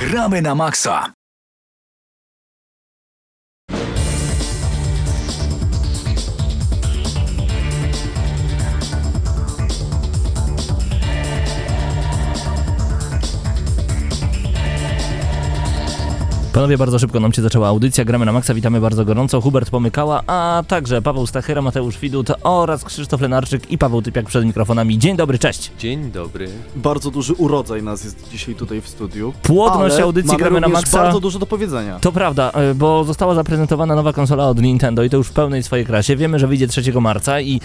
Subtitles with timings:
[0.00, 1.19] Gramy na maksa!
[16.60, 18.04] Panowie, bardzo szybko nam się zaczęła audycja.
[18.04, 18.54] Gramy na maksa.
[18.54, 19.40] Witamy bardzo gorąco.
[19.40, 24.44] Hubert Pomykała, a także Paweł Stachyra, Mateusz Widut oraz Krzysztof Lenarczyk i Paweł Typiak przed
[24.44, 24.98] mikrofonami.
[24.98, 25.72] Dzień dobry, cześć.
[25.78, 26.48] Dzień dobry.
[26.76, 29.32] Bardzo duży urodzaj nas jest dzisiaj tutaj w studiu.
[29.42, 30.98] Płodność ale audycji mamy Gramy na maksa.
[30.98, 31.98] bardzo dużo do powiedzenia.
[32.00, 35.62] To prawda, y, bo została zaprezentowana nowa konsola od Nintendo i to już w pełnej
[35.62, 36.16] swojej krasie.
[36.16, 37.60] Wiemy, że wyjdzie 3 marca i,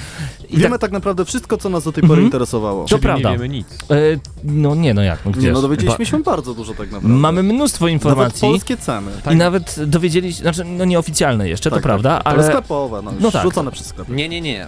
[0.50, 2.25] i Wiemy tak, tak naprawdę wszystko, co nas do tej pory Mhm.
[2.25, 2.81] interesowało.
[2.84, 3.31] To Czyli prawda.
[3.31, 3.67] nie wiemy nic.
[3.91, 5.53] y, no nie, no jak, no Nie, gdzież?
[5.53, 7.08] no dowiedzieliśmy się bardzo dużo tak naprawdę.
[7.17, 9.12] Mamy mnóstwo Nawet informacji polskie ceny.
[9.31, 12.48] i nawet dowiedzieliśmy, znaczy no nieoficjalne jeszcze, Tak, to prawda, tak, ale ale...
[12.48, 13.41] sklepowe, no, No tak.
[13.44, 14.11] rzucone przez sklepy.
[14.11, 14.67] Nie, nie, nie.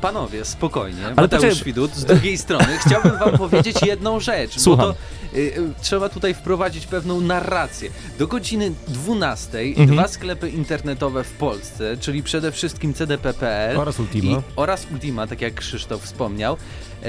[0.00, 1.06] Panowie, spokojnie.
[1.06, 4.58] Ale Mateusz poczekaj- Widut, z drugiej strony chciałbym wam powiedzieć jedną rzecz.
[4.60, 4.86] Słucham.
[4.86, 4.98] Bo to
[5.36, 7.90] y, y, trzeba tutaj wprowadzić pewną narrację.
[8.18, 9.86] Do godziny 12 Mhm.
[9.90, 14.38] dwa sklepy internetowe w Polsce, czyli przede wszystkim CDP.pl Oraz Ultima.
[14.38, 16.56] i, oraz Ultima, tak jak Krzysztof wspomniał,
[17.02, 17.06] e,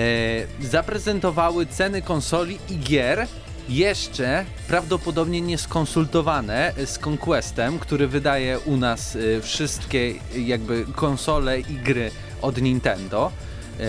[0.68, 3.28] zaprezentowały ceny konsoli i gier
[3.70, 10.14] jeszcze prawdopodobnie nie skonsultowane z Conquestem, który wydaje u nas e, wszystkie
[10.46, 13.32] jakby konsole i gry od Nintendo.
[13.80, 13.84] E,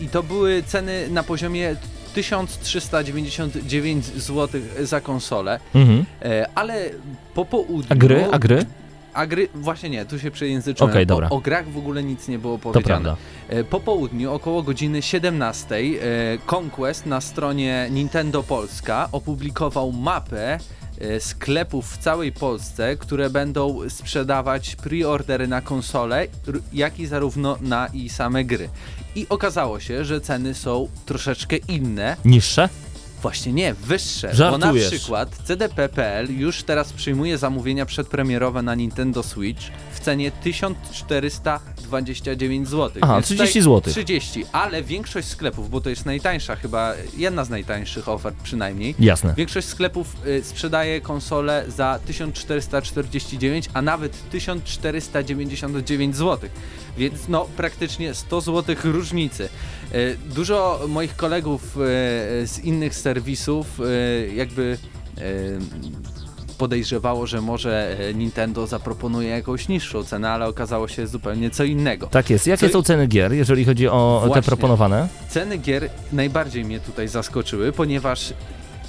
[0.00, 1.76] I to były ceny na poziomie
[2.14, 6.04] 1399 zł za konsolę, Mhm.
[6.22, 6.90] e, ale
[7.34, 7.86] po południu...
[7.88, 8.66] A gry, a gry?
[9.14, 10.90] A gry, właśnie nie, tu się przejęzyczyłem.
[10.92, 11.28] Okej, dobra.
[11.30, 13.16] O, o grach w ogóle nic nie było powiedziane.
[13.48, 15.78] E, Po południu, około godziny 17, e,
[16.56, 20.58] Conquest na stronie Nintendo Polska opublikował mapę
[21.00, 27.56] e, sklepów w całej Polsce, które będą sprzedawać preordery na konsole, r- jak i zarówno
[27.60, 28.68] na i same gry.
[29.14, 32.16] I okazało się, że ceny są troszeczkę inne.
[32.24, 32.68] Niższe?
[33.22, 34.28] Właśnie nie, wyższe.
[34.28, 34.84] Bo Żartujesz.
[34.92, 40.32] na przykład CDP.pl już teraz przyjmuje zamówienia przedpremierowe na Nintendo Switch w cenie
[41.88, 42.90] 1429 zł.
[43.00, 43.92] Aha, Więc 30 tutaj złotych.
[43.92, 49.34] 30, ale większość sklepów, bo to jest najtańsza chyba, jedna z najtańszych ofert przynajmniej, Jasne.
[49.36, 56.50] Większość sklepów y, sprzedaje konsole za 1449, a nawet 1499 zł.
[56.98, 59.48] Więc no praktycznie 100 zł różnicy.
[59.94, 61.78] Y, Dużo moich kolegów y,
[62.46, 64.78] z innych serwisów y, jakby
[66.58, 72.06] podejrzewało, że może e, Nintendo zaproponuje jakąś niższą cenę, ale okazało się zupełnie co innego.
[72.06, 72.46] Tak jest.
[72.46, 72.72] Jakie co...
[72.72, 74.42] są ceny gier, jeżeli chodzi o Właśnie.
[74.42, 75.08] te proponowane?
[75.28, 78.32] Ceny gier najbardziej mnie tutaj zaskoczyły, ponieważ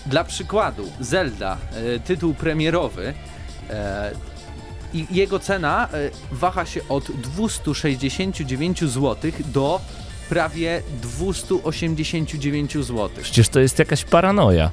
[0.06, 1.58] dla przykładu Zelda,
[1.96, 3.14] e, tytuł premierowy,
[3.70, 4.12] e,
[5.12, 5.88] jego cena
[6.32, 9.82] waha się od 269 zł do
[10.30, 13.10] prawie 289 zł.
[13.22, 14.72] Przecież to jest jakaś paranoia.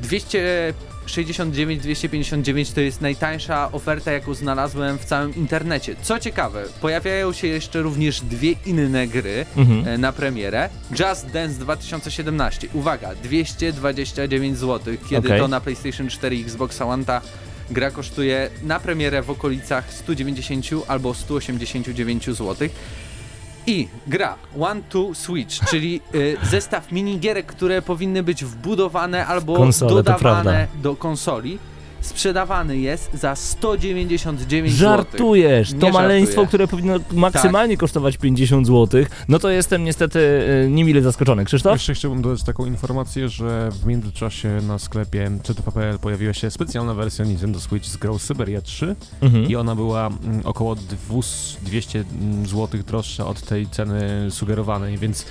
[0.00, 0.74] 200
[1.06, 5.96] 69 259 to jest najtańsza oferta, jaką znalazłem w całym internecie.
[6.02, 9.88] Co ciekawe, pojawiają się jeszcze również dwie inne gry mhm.
[9.88, 10.68] E, na premierę.
[10.90, 15.38] Just Dance 2017, uwaga, 229 zł, kiedy okay.
[15.38, 17.20] to na PlayStation 4 i Xbox One ta
[17.70, 22.68] gra kosztuje na premierę w okolicach 190 albo 189 zł.
[23.66, 29.88] I gra One to Switch, czyli y, zestaw minigierek, które powinny być wbudowane albo Konsole,
[29.90, 30.82] to dodawane prawda.
[30.82, 31.58] do konsoli,
[32.02, 34.88] sprzedawany jest za 199 zł.
[34.88, 35.70] Żartujesz!
[35.70, 36.48] To Nie maleństwo, żartuję.
[36.48, 40.18] które powinno maksymalnie kosztować 50 zł, no to jestem niestety
[40.66, 41.44] y, niemile zaskoczony.
[41.44, 41.72] Krzysztof?
[41.72, 47.24] Jeszcze chciałbym dodać taką informację, że w międzyczasie na sklepie CTP.pl pojawiła się specjalna wersja
[47.24, 49.44] Nintendo Switch z grą Syberia 3 Mhm.
[49.48, 50.76] i ona była mm, około
[51.62, 52.04] 200
[52.46, 55.26] zł droższa od tej ceny sugerowanej, więc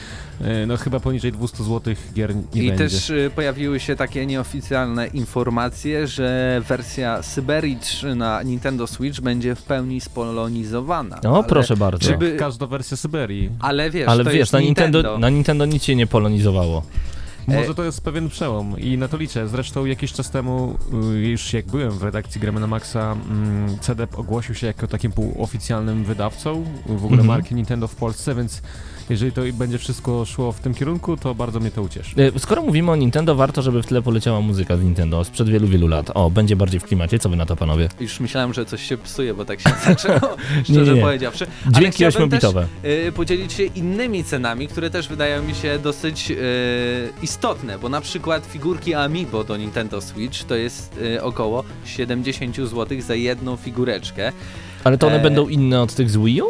[0.67, 2.83] no chyba poniżej 200 zł gier nie I będzie.
[2.83, 9.55] też y, pojawiły się takie nieoficjalne informacje, że wersja Syberii 3 na Nintendo Switch będzie
[9.55, 11.19] w pełni spolonizowana.
[11.23, 12.07] No Ale- proszę bardzo.
[12.11, 13.49] Czy by- Jak każda wersja Syberii.
[13.59, 15.19] Ale wiesz, Ale to wiesz, jest na Nintendo, Nintendo.
[15.19, 16.83] na Nintendo nic się nie polonizowało.
[17.47, 19.47] Może E- to jest pewien przełom i na to liczę.
[19.47, 20.77] Zresztą jakiś czas temu,
[21.13, 25.11] y, już jak byłem w redakcji Gramy na Maxa, mm, CDEP ogłosił się jako takim
[25.11, 27.27] półoficjalnym wydawcą w ogóle Mhm.
[27.27, 28.61] marki Nintendo w Polsce, więc
[29.09, 32.15] jeżeli to i będzie wszystko szło w tym kierunku, to bardzo mnie to ucieszy.
[32.35, 35.67] Y, Skoro mówimy o Nintendo, warto, żeby w tle poleciała muzyka z Nintendo sprzed wielu,
[35.67, 36.11] wielu lat.
[36.13, 37.19] O, będzie bardziej w klimacie.
[37.19, 37.89] Co wy na to, panowie?
[37.99, 41.01] Już myślałem, że coś się psuje, bo tak się zaczęło, szczerze nie, nie.
[41.01, 41.47] powiedziawszy.
[41.65, 42.67] Ale Dźwięki też, ośmiobitowe.
[43.07, 46.35] y, podzielić się innymi cenami, które też wydają mi się dosyć y,
[47.21, 53.01] istotne, bo na przykład figurki Amiibo do Nintendo Switch to jest y, około 70 zł
[53.01, 54.31] za jedną figureczkę.
[54.83, 56.45] Ale to one e- będą inne od tych z Wii U?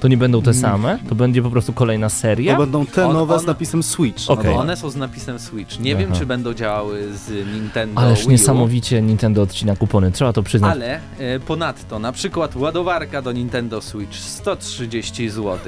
[0.00, 0.62] To nie będą te Mm.
[0.62, 0.98] same?
[1.08, 2.54] To będzie po prostu kolejna seria?
[2.54, 4.30] To będą te On- nowe on- z napisem Switch.
[4.30, 4.54] Okej.
[4.54, 5.80] No One są z napisem Switch.
[5.80, 6.18] Nie wiem, Aha.
[6.20, 10.72] czy będą działały z Nintendo Ależ Wii U, niesamowicie Nintendo odcina kupony, trzeba to przyznać.
[10.72, 15.58] Ale e, ponadto, na przykład ładowarka do Nintendo Switch 130 zł.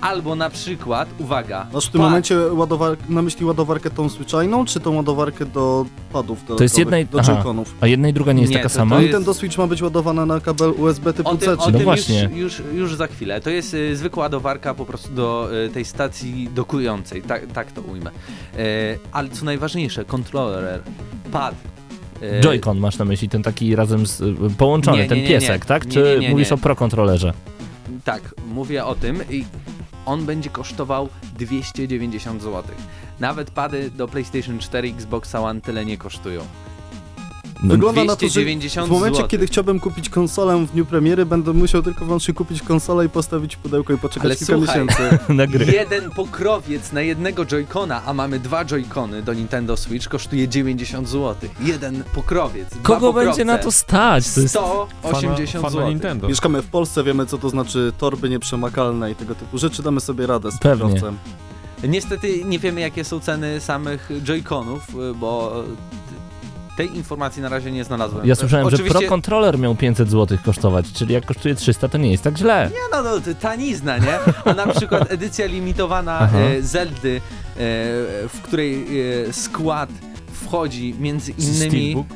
[0.00, 2.10] Albo na przykład, uwaga, Masz w tym pad.
[2.10, 6.98] momencie ładowar- na myśli ładowarkę tą zwyczajną, czy tą ładowarkę do padów To jest jedna
[6.98, 7.32] i- do aha.
[7.44, 7.64] Joy-Conów?
[7.80, 8.96] A jedna i druga nie jest Nie, taka to- to sama?
[8.96, 11.78] jest- Nintendo Switch ma być ładowana na kabel USB typu O C, o czy No
[11.78, 12.22] tym właśnie.
[12.34, 13.40] Już, już, już za chwilę.
[13.40, 17.80] To jest y, zwykła ładowarka po prostu do y, tej stacji dokującej, tak, tak to
[17.82, 18.10] ujmę.
[18.10, 18.58] E,
[19.12, 20.82] ale co najważniejsze, kontroler,
[21.32, 21.54] pad.
[22.22, 25.24] e, Joy-Con masz na myśli, ten taki razem z, y, połączony, Nie, nie, ten nie,
[25.24, 25.30] nie.
[25.30, 25.84] piesek, tak?
[25.86, 26.54] Nie, Czy nie, nie, mówisz nie.
[26.54, 27.32] o Pro kontrolerze?
[28.04, 29.44] Tak, mówię o tym i
[30.06, 32.62] on będzie kosztował 290 zł.
[33.20, 36.40] Nawet pady do PlayStation 4 i Xbox One tyle nie kosztują.
[37.62, 39.28] No, Wygląda na to, że 290 w momencie, zł.
[39.28, 43.56] kiedy chciałbym kupić konsolę w dniu premiery, będę musiał tylko wyłącznie kupić konsolę i postawić
[43.56, 45.18] pudełko i poczekać Ale kilka słuchaj, miesięcy.
[45.34, 45.72] na gry.
[45.72, 51.50] Jeden pokrowiec na jednego Joy-Cona, a mamy dwa Joy-Cony do Nintendo Switch, kosztuje 90 zł.
[51.60, 52.68] Jeden pokrowiec.
[52.82, 54.34] Kogo będzie na to stać?
[54.34, 54.54] To jest...
[54.54, 55.88] 180 fana, fana zł.
[55.88, 56.28] Nintendo.
[56.28, 60.26] Mieszkamy w Polsce, wiemy co to znaczy torby nieprzemakalne i tego typu rzeczy, damy sobie
[60.26, 60.84] radę z Pewnie.
[60.86, 61.16] kierowcem.
[61.88, 64.80] Niestety nie wiemy jakie są ceny samych Joy-Conów,
[65.14, 65.64] bo
[66.86, 68.26] tej informacji na razie nie znalazłem.
[68.26, 68.98] Ja słyszałem, że Oczywiście...
[68.98, 72.70] Pro kontroler miał 500 zł kosztować, czyli jak kosztuje 300, to nie jest tak źle.
[72.72, 74.18] Nie no, no, tanizna, nie?
[74.44, 77.20] A na przykład edycja limitowana e, Zeldy, e,
[78.28, 78.86] w której
[79.28, 79.90] e, skład
[80.32, 81.70] wchodzi między innymi...
[81.70, 82.06] Steelbook?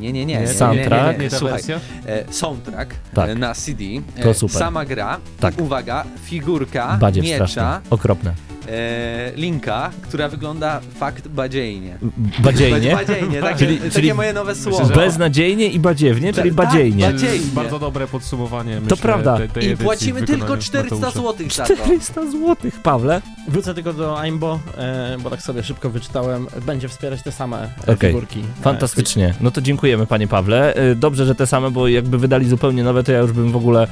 [0.00, 0.40] Nie, nie, nie.
[0.40, 1.18] nie, Soundtrack?
[1.18, 1.62] Nie, nie, nie, Słuchaj,
[2.06, 3.30] e, soundtrack Tak.
[3.30, 3.84] e, na CD,
[4.16, 4.58] e, To super.
[4.58, 5.60] sama gra, Tak.
[5.60, 7.80] uwaga, figurka Badziew miecza.
[7.90, 8.34] Okropne.
[8.70, 11.98] E, Linka, która wygląda fakt badziejnie.
[12.38, 12.92] Badziejnie?
[12.96, 14.94] Badziejnie, takie, Czyli- takie czyli moje nowe słowo.
[14.94, 17.04] Beznadziejnie i badziewnie, czyli Tak, badziejnie.
[17.04, 17.46] tak, badziejnie.
[17.54, 19.36] Bardzo dobre podsumowanie, myślę, prawda.
[19.36, 21.20] Tej, tej I płacimy tylko wykonaniu 400 Mateusza.
[21.32, 21.74] zł za to.
[21.76, 23.22] 400 zł, Pawle.
[23.48, 26.46] Wrócę tylko do Aimbo, e, bo tak sobie szybko wyczytałem.
[26.66, 27.56] Będzie wspierać te same
[27.88, 28.10] e, Okej.
[28.10, 28.40] figurki.
[28.40, 29.34] e, Fantastycznie.
[29.40, 30.74] No to dziękujemy, panie Pawle.
[30.92, 33.56] Y, Dobrze, że te same, bo jakby wydali zupełnie nowe, to ja już bym w
[33.56, 33.88] ogóle...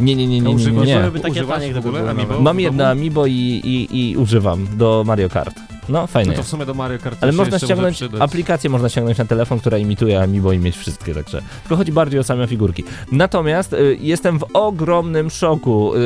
[0.00, 0.80] Nie, nie, nie, nie, nie, nie.
[0.86, 1.00] nie.
[1.00, 2.40] Były takie Używasz tanie, w gdyby ogóle były Amiibo?
[2.40, 2.86] Mam jedno?
[2.88, 5.54] Amiibo i, i, i używam do Mario Kart.
[5.88, 9.18] No, fajne No to w sumie do Mario Kart Ale można ściągnąć, aplikację można ściągnąć
[9.18, 12.84] na telefon, która imituje Amiibo i mieć wszystkie, także tylko chodzi bardziej o same figurki.
[13.12, 15.94] Natomiast y, jestem w ogromnym szoku.
[15.94, 15.98] Y,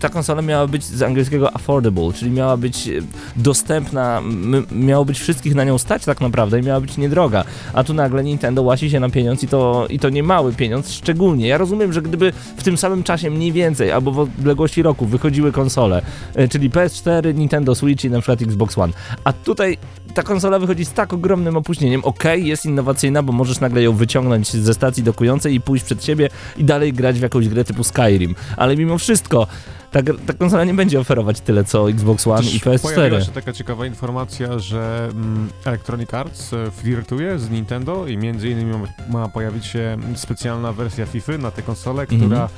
[0.00, 3.02] ta konsola miała być z angielskiego affordable, czyli miała być y,
[3.36, 4.22] dostępna,
[4.72, 7.44] miało być wszystkich na nią stać tak naprawdę i miała być niedroga.
[7.72, 10.92] A tu nagle Nintendo łasi się na pieniądz i to, i to nie mały pieniądz
[10.92, 11.48] szczególnie.
[11.48, 15.52] Ja rozumiem, że gdyby w tym samym czasie mniej więcej, albo w odległości roku wychodziły
[15.52, 16.02] konsole,
[16.38, 18.92] y, czyli PS4, Nintendo Switch i na przykład Xbox One,
[19.26, 19.78] a tutaj
[20.14, 22.04] ta konsola wychodzi z tak ogromnym opóźnieniem.
[22.04, 26.28] Okej, jest innowacyjna, bo możesz nagle ją wyciągnąć ze stacji dokującej i pójść przed siebie
[26.56, 28.34] i dalej grać w jakąś grę typu Skyrim.
[28.56, 29.46] Ale mimo wszystko,
[29.90, 33.24] ta, ta konsola nie będzie oferować tyle co Xbox One Też i Pojawiła PS4.
[33.26, 38.74] się taka ciekawa informacja, że mm, Electronic Arts e, flirtuje z Nintendo i między innymi
[39.10, 42.20] ma, pojawić się specjalna wersja FIFA na tę konsolę, Mhm.
[42.20, 42.48] która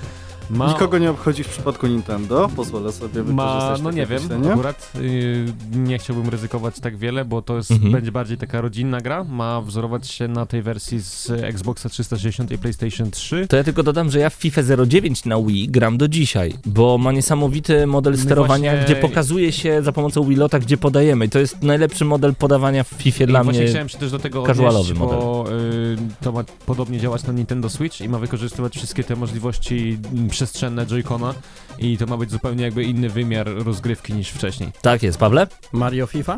[0.51, 0.69] ma...
[0.73, 4.53] Nikogo nie obchodzi w przypadku Nintendo, pozwolę sobie Ma, wykorzystać no takie nie wiem, określenie.
[4.53, 5.45] akurat y,
[5.77, 7.93] nie chciałbym ryzykować tak wiele, bo to jest, Mhm.
[7.93, 12.59] będzie bardziej taka rodzinna gra, ma wzorować się na tej wersji z Xboxa 360 i
[12.59, 13.47] PlayStation 3.
[13.49, 16.99] To ja tylko dodam, że ja w FIFA 09 na Wii gram do dzisiaj, bo
[16.99, 21.25] ma niesamowity model No sterowania, właśnie- gdzie pokazuje się za pomocą Wilota, gdzie podajemy.
[21.25, 23.71] I to jest najlepszy model podawania w FIFA I dla właśnie mnie.
[23.71, 28.01] chciałem się też do tego odnieść, bo y, to ma podobnie działać na Nintendo Switch
[28.01, 31.33] i ma wykorzystywać wszystkie te możliwości mm, przestrzenne Joy-Cona
[31.79, 34.71] i to ma być zupełnie jakby inny wymiar rozgrywki niż wcześniej.
[34.83, 35.47] Tak jest, Pawle?
[35.73, 36.37] Mario FIFA?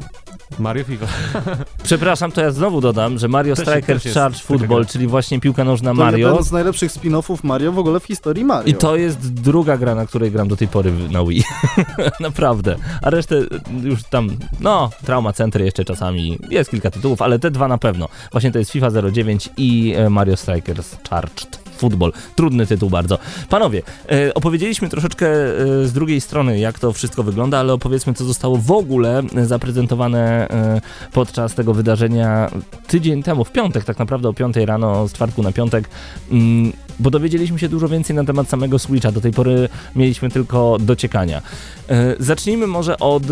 [0.59, 1.07] Mario FIFA.
[1.83, 5.65] Przepraszam, to ja znowu dodam, że Mario Też- Striker też Charge Football, czyli właśnie piłka
[5.65, 6.29] nożna To Mario.
[6.29, 8.69] jeden z najlepszych spin-offów Mario w ogóle w historii Mario.
[8.71, 11.45] I to jest druga gra, na której gram do tej pory w- na Wii.
[12.21, 12.77] Naprawdę.
[13.03, 13.35] A resztę
[13.83, 14.29] już tam,
[14.61, 16.39] no, Trauma Center jeszcze czasami.
[16.51, 18.09] Jest kilka tytułów, ale te dwa na pewno.
[18.33, 22.13] Właśnie to jest FIFA 09 i e, Mario Strikers Charged Football.
[22.37, 23.19] Trudny tytuł bardzo.
[23.49, 28.25] Panowie, e, opowiedzieliśmy troszeczkę e, z drugiej strony, jak to wszystko wygląda, ale opowiedzmy, co
[28.25, 30.81] zostało w ogóle e, zaprezentowane e,
[31.13, 32.51] podczas tego wydarzenia
[32.87, 35.89] tydzień temu, w piątek tak naprawdę, o 5 rano, z czwartku na piątek.
[36.31, 39.13] Mm, bo dowiedzieliśmy się dużo więcej na temat samego Switcha.
[39.13, 41.43] Do tej pory mieliśmy tylko dociekania.
[41.89, 43.23] E, zacznijmy może od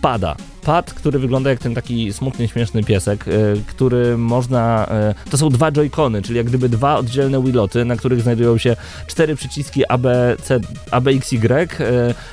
[0.00, 0.36] pada.
[0.68, 3.32] Pad, który wygląda jak ten taki smutny, śmieszny piesek, e,
[3.66, 4.86] który można...
[4.90, 8.76] e, To są dwa joycony, czyli jak gdyby dwa oddzielne wiloty, na których znajdują się
[9.06, 10.60] cztery przyciski A, B, C,
[10.90, 11.84] A, B, X, Y,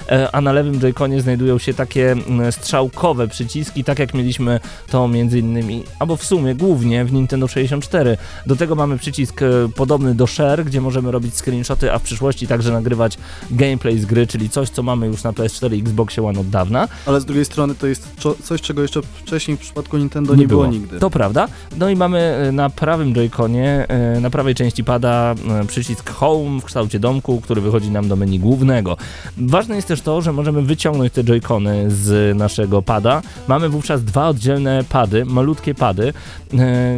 [0.08, 2.16] e, na lewym joyconie znajdują się takie
[2.52, 8.18] strzałkowe przyciski, tak jak mieliśmy to między innymi, albo w sumie głównie w Nintendo 64.
[8.46, 9.42] Do tego mamy przycisk
[9.76, 13.18] podobny do Share, gdzie możemy robić screenshoty, a w przyszłości także nagrywać
[13.52, 16.88] gameplay z gry, czyli coś, co mamy już na PS4 i Xboxie One od dawna.
[17.06, 20.68] Ale z drugiej strony to jest coś, czego jeszcze wcześniej w przypadku Nintendo nie, było.
[20.68, 21.00] nigdy.
[21.00, 21.48] To prawda.
[21.78, 26.60] No i mamy e, na prawym joyconie, e, na prawej części pada e, przycisk Home
[26.60, 28.98] w kształcie domku, który wychodzi nam do menu głównego.
[29.38, 33.22] Ważne jest też to, że możemy wyciągnąć te joycony z naszego pada.
[33.48, 36.14] Mamy wówczas dwa oddzielne pady, malutkie pady,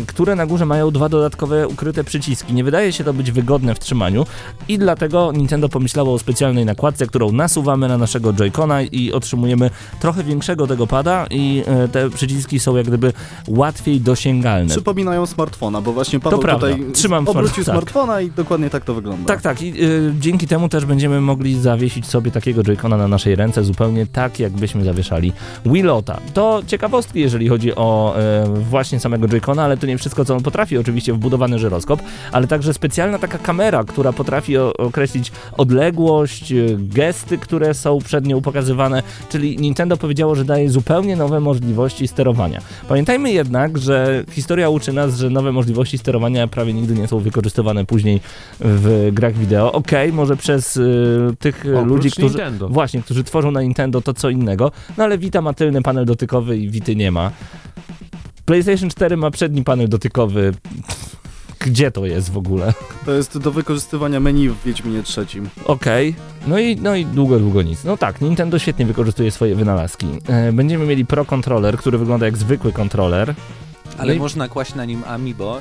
[0.07, 2.53] które na górze mają dwa dodatkowe ukryte przyciski.
[2.53, 4.25] Nie wydaje się to być wygodne w trzymaniu
[4.67, 9.69] i dlatego Nintendo pomyślało o specjalnej nakładce, którą nasuwamy na naszego joycona i otrzymujemy
[9.99, 13.13] trochę większego tego pada i e, te przyciski są jak gdyby
[13.47, 14.69] łatwiej dosięgalne.
[14.69, 16.67] Przypominają smartfona, bo właśnie Paweł prawda.
[16.67, 17.75] tutaj Trzymam obrócił smart- tak.
[17.75, 19.25] smartfona i dokładnie tak to wygląda.
[19.27, 19.61] Tak, tak.
[19.61, 24.07] I y, dzięki temu też będziemy mogli zawiesić sobie takiego joycona na naszej ręce, zupełnie
[24.07, 25.33] tak, jakbyśmy zawieszali
[25.65, 26.19] Willota.
[26.33, 30.43] To ciekawostki, jeżeli chodzi o y, właśnie samego joycona, ale to nie wszystko, co on
[30.43, 30.77] potrafi.
[30.77, 37.73] Oczywiście wbudowany żyroskop, ale także specjalna taka kamera, która potrafi o, określić odległość, gesty, które
[37.73, 42.61] są przed nią pokazywane, czyli Nintendo powiedziało, że daje zupełnie nowe możliwości sterowania.
[42.87, 47.85] Pamiętajmy jednak, że historia uczy nas, że nowe możliwości sterowania prawie nigdy nie są wykorzystywane
[47.85, 48.21] później
[48.59, 49.71] w grach wideo.
[49.71, 52.69] Okej, może przez y, tych Oprócz ludzi, którzy Nintendo.
[52.69, 56.57] właśnie, którzy tworzą na Nintendo to co innego, no ale Vita ma tylny panel dotykowy
[56.57, 57.31] i Vity nie ma.
[58.45, 60.53] PlayStation 4 ma przedni panel dotykowy.
[61.59, 62.73] Gdzie to jest w ogóle?
[63.05, 65.49] To jest do wykorzystywania menu w Wiedźminie trzecim.
[65.65, 66.15] Okej.
[66.47, 67.83] No i no i długo, długo nic.
[67.83, 70.07] No tak, Nintendo świetnie wykorzystuje swoje wynalazki.
[70.27, 73.33] E, będziemy mieli Pro Controller, który wygląda jak zwykły kontroler,
[73.97, 75.59] Ale No i- można kłaść na nim Amiibo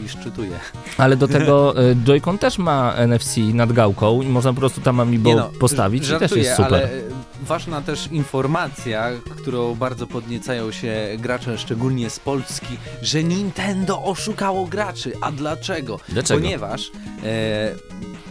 [0.00, 0.50] i, i szczytuje.
[0.98, 5.00] ale do tego e, Joy-Con też ma NFC nad gałką i można po prostu tam
[5.00, 6.74] Amiibo no, postawić i żartuję, też jest super.
[6.74, 7.00] ale e,
[7.46, 15.12] ważna też informacja, którą bardzo podniecają się gracze, szczególnie z Polski, że Nintendo oszukało graczy.
[15.20, 16.00] A dlaczego?
[16.08, 16.40] Dlaczego?
[16.40, 16.90] Ponieważ
[17.24, 17.74] e,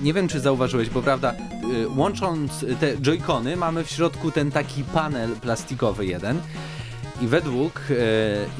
[0.02, 4.84] nie wiem, czy zauważyłeś, bo prawda, e, łącząc te joycony, mamy w środku ten taki
[4.84, 6.42] panel plastikowy jeden.
[7.22, 7.94] I według e,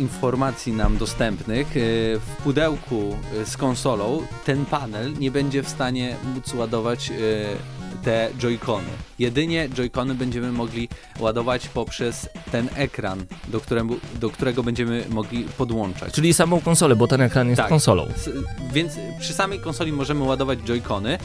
[0.02, 1.80] informacji nam dostępnych, e,
[2.20, 7.14] w pudełku e, z konsolą ten panel nie będzie w stanie móc ładować e,
[8.04, 8.88] te joycony.
[9.20, 16.14] Jedynie joycony będziemy mogli ładować poprzez ten ekran, do, któremu, do którego będziemy mogli podłączać.
[16.14, 17.70] Czyli samą konsolę, bo ten ekran jest Tak.
[17.70, 18.06] konsolą.
[18.06, 18.30] S-
[18.74, 21.18] Więc przy samej konsoli możemy ładować joycony.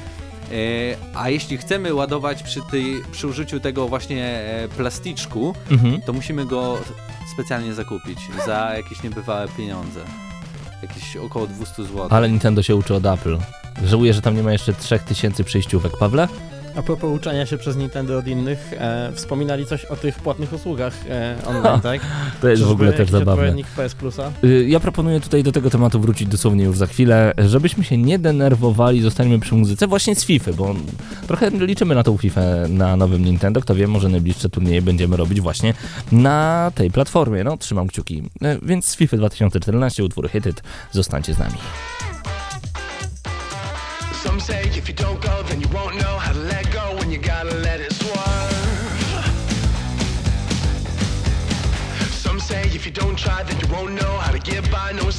[0.52, 6.02] e, A jeśli chcemy ładować przy, tej, przy użyciu tego właśnie e, plasticzku, Mhm.
[6.02, 6.78] to musimy go
[7.34, 10.00] specjalnie zakupić za jakieś niebywałe pieniądze.
[10.82, 12.06] Jakieś około 200 zł.
[12.10, 13.38] Ale Nintendo się uczy od Apple.
[13.84, 15.92] Żałuję, że tam nie ma jeszcze 3000 przejściówek.
[15.98, 16.28] Pawle?
[16.76, 20.94] A propos uczenia się przez Nintendo od innych, e, wspominali coś o tych płatnych usługach
[21.08, 22.00] e, online, tak?
[22.40, 23.54] To jest w Czyżby ogóle też zabawne.
[23.76, 24.32] PS Plusa?
[24.44, 28.18] Y, Ja proponuję tutaj do tego tematu wrócić dosłownie już za chwilę, żebyśmy się nie
[28.18, 30.74] denerwowali, zostańmy przy muzyce właśnie z FIFA, bo
[31.26, 35.40] trochę liczymy na tą FIFA na nowym Nintendo, kto wie, może najbliższe turnieje będziemy robić
[35.40, 35.74] właśnie
[36.12, 38.22] na tej platformie, no trzymam kciuki.
[38.42, 40.62] Y, Więc z FIFA 2014 utwór Hit It,
[40.92, 41.54] zostańcie z nami.
[44.22, 47.10] Some say if you don't go, then you won't know how to let go when
[47.10, 48.52] you gotta let it swerve.
[52.12, 54.92] Some say if you don't try, then you won't know how to get by.
[54.92, 55.12] No one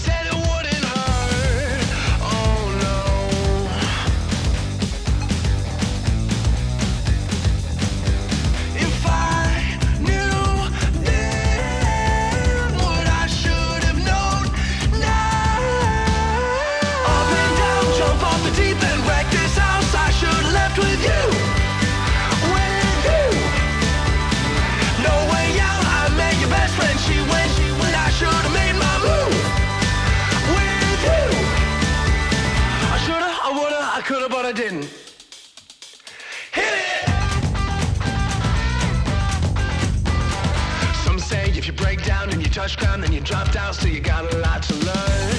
[42.51, 45.35] touch ground, then you drop down, so you got a lot to learn.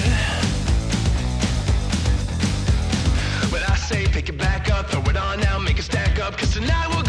[3.51, 6.39] But I say pick it back up, throw it on now, make it stack up,
[6.39, 7.02] cause tonight we're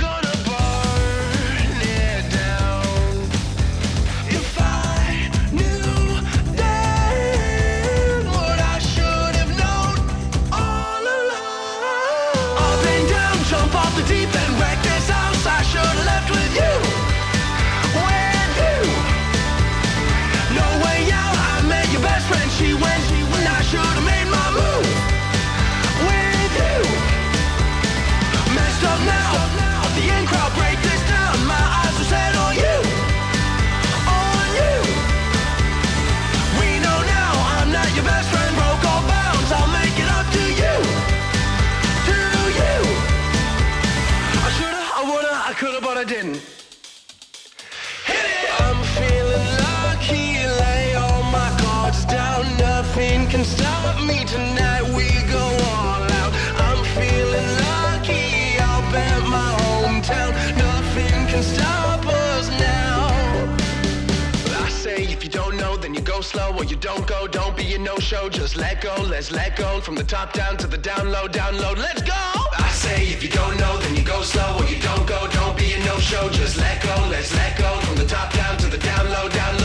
[68.13, 68.29] no-show.
[68.29, 68.95] Just let go.
[69.09, 71.73] Let's let go from the top down to the down low, down low.
[71.73, 72.13] Let's go.
[72.13, 75.27] I say if you don't know, then you go slow or you don't go.
[75.31, 76.29] Don't be a no-show.
[76.29, 76.95] Just let go.
[77.09, 79.62] Let's let go from the top down to the down low, down low.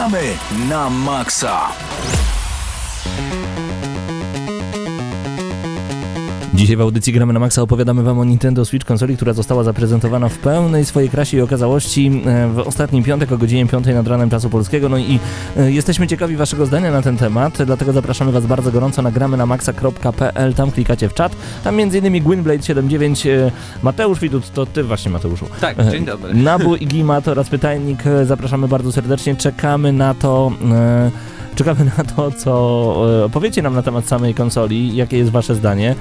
[0.00, 0.32] Gramy
[0.64, 1.89] na maksa!
[6.60, 10.28] Dzisiaj w audycji Gramy na Maxa opowiadamy Wam o Nintendo Switch, konsoli, która została zaprezentowana
[10.28, 14.30] w pełnej swojej krasie i okazałości e, w ostatni piątek o godzinie 5 nad ranem
[14.30, 14.88] czasu polskiego.
[14.88, 15.18] No i
[15.56, 19.36] e, jesteśmy ciekawi Waszego zdania na ten temat, dlatego zapraszamy Was bardzo gorąco na gramy
[19.36, 21.36] na maxa.pl, tam klikacie w czat.
[21.64, 22.24] Tam m.in.
[22.24, 23.50] Gwynblade79, e,
[23.82, 25.46] Mateusz Widut, to Ty właśnie Mateuszu.
[25.60, 26.34] Tak, dzień dobry.
[26.34, 29.36] Nabu i Gimat oraz Pytajnik, zapraszamy bardzo serdecznie.
[29.36, 30.52] Czekamy na to,
[31.54, 35.94] czekamy na to, co powiecie nam na temat samej konsoli, jakie jest wasze zdanie.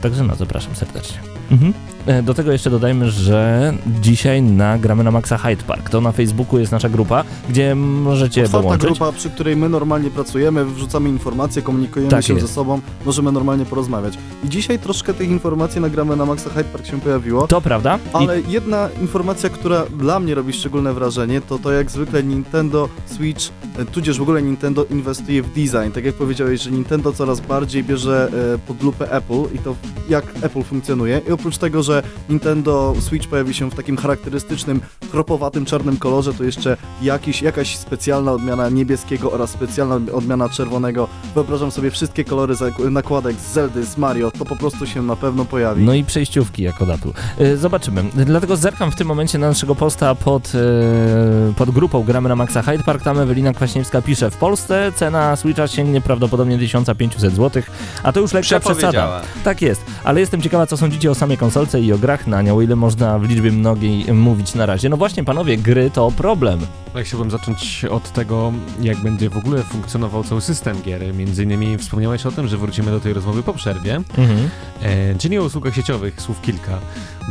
[0.00, 1.18] Także no, zapraszam serdecznie.
[1.50, 1.72] Mhm.
[2.06, 5.90] E, Do tego jeszcze dodajmy, że dzisiaj nagramy na Maxa Hyde Park.
[5.90, 8.88] To na Facebooku jest nasza grupa, gdzie możecie Otwarta dołączyć.
[8.90, 12.46] grupa, przy której my normalnie pracujemy, wrzucamy informacje, komunikujemy Tak się jest.
[12.46, 14.14] ze sobą, możemy normalnie porozmawiać.
[14.44, 17.46] I dzisiaj troszkę tych informacji nagramy na Maxa Hyde Park się pojawiło.
[17.48, 17.96] To prawda?
[17.96, 22.88] I Ale jedna informacja, która dla mnie robi szczególne wrażenie, to to jak zwykle Nintendo
[23.06, 23.42] Switch,
[23.78, 25.90] e, tudzież w ogóle Nintendo inwestuje w design.
[25.94, 29.74] Tak jak powiedziałeś, że Nintendo coraz bardziej bierze e, pod lupę Apple i to
[30.08, 31.20] jak Apple funkcjonuje.
[31.28, 31.95] I oprócz tego, że
[32.28, 34.80] Nintendo Switch pojawi się w takim charakterystycznym,
[35.12, 41.08] chropowatym, czarnym kolorze, to jeszcze jakiś, jakaś specjalna odmiana niebieskiego oraz specjalna odmiana czerwonego.
[41.34, 42.54] Wyobrażam sobie wszystkie kolory
[42.90, 45.84] nakładek z Zeldy, z Mario, to po prostu się na pewno pojawi.
[45.84, 47.14] No i przejściówki jako datu.
[47.38, 48.04] E, Zobaczymy.
[48.14, 52.62] Dlatego zerkam w tym momencie na naszego posta pod, e, pod grupą Gramy na Maxa
[52.62, 53.02] Hyde Park.
[53.02, 57.62] Tam Ewelina Kwaśniewska pisze, w Polsce cena Switcha sięgnie prawdopodobnie 1500 zł,
[58.02, 59.22] a to już lekka przesada.
[59.44, 62.60] Tak jest, ale jestem ciekawa, co sądzicie o samej konsolce i o grach na nią,
[62.60, 64.88] ile można w liczbie mnogiej mówić na razie.
[64.88, 66.60] No właśnie, panowie, gry to problem.
[66.94, 71.14] Ja chciałbym zacząć od tego, jak będzie w ogóle funkcjonował cały system gier.
[71.14, 74.48] Między innymi wspomniałeś o tym, że wrócimy do tej rozmowy po przerwie, Mhm.
[74.82, 76.78] e, czyli o usługach sieciowych, słów kilka.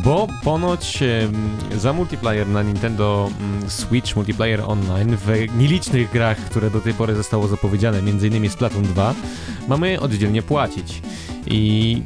[0.04, 1.30] Bo ponoć e,
[1.78, 7.16] za multiplayer na Nintendo mm, Switch, multiplayer online, w nielicznych grach, które do tej pory
[7.16, 9.14] zostało zapowiedziane, między innymi Splatoon 2,
[9.68, 11.02] mamy oddzielnie płacić.
[11.48, 12.02] I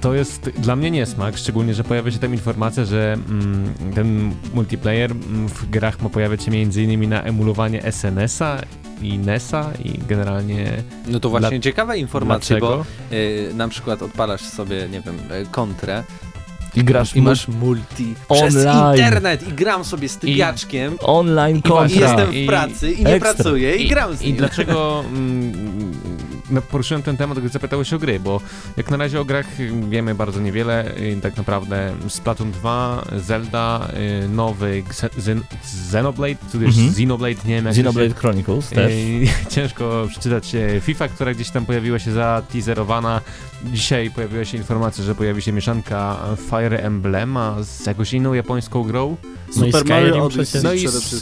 [0.00, 5.10] to jest dla mnie niesmak, szczególnie, że pojawia się tam informacja, że mm, ten multiplayer
[5.10, 7.08] mm, w grach ma pojawiać się m.in.
[7.08, 8.58] na emulowanie SNS-a
[9.02, 10.72] i NES-a i generalnie
[11.06, 12.84] No to właśnie Dla- ciekawe informacje, dlaczego?
[13.10, 16.04] bo y, na przykład odpalasz sobie, nie wiem, y, kontrę
[16.74, 18.90] I grasz i masz multi przez Online.
[18.90, 22.00] internet i gram sobie z typiaczkiem online i, kontra.
[22.00, 23.34] jestem w I- pracy i nie ekstra.
[23.34, 24.36] pracuję i, gram z I nim.
[24.36, 25.52] dlaczego mm,
[26.50, 28.40] no, poruszyłem ten temat, gdy zapytałeś o gry, bo
[28.76, 30.96] jak na razie o grach y, wiemy bardzo niewiele.
[30.98, 33.88] y, Tak naprawdę Splatoon 2, Zelda,
[34.24, 36.88] y, nowy Xe- Zen- Xenoblade, tudzież Mhm.
[36.88, 38.14] Xenoblade, nie wiem jak Xenoblade się...
[38.14, 38.92] Chronicles też.
[38.92, 43.20] Ej, Ciężko przeczytać e, FIFA, która gdzieś tam pojawiła się zateaserowana.
[43.64, 46.16] Dzisiaj pojawiła się informacja, że pojawi się mieszanka
[46.50, 49.16] Fire Emblema z jakąś inną japońską grą.
[49.56, 50.24] No i Super Skyrim Mario.
[50.24, 50.72] Odyssey No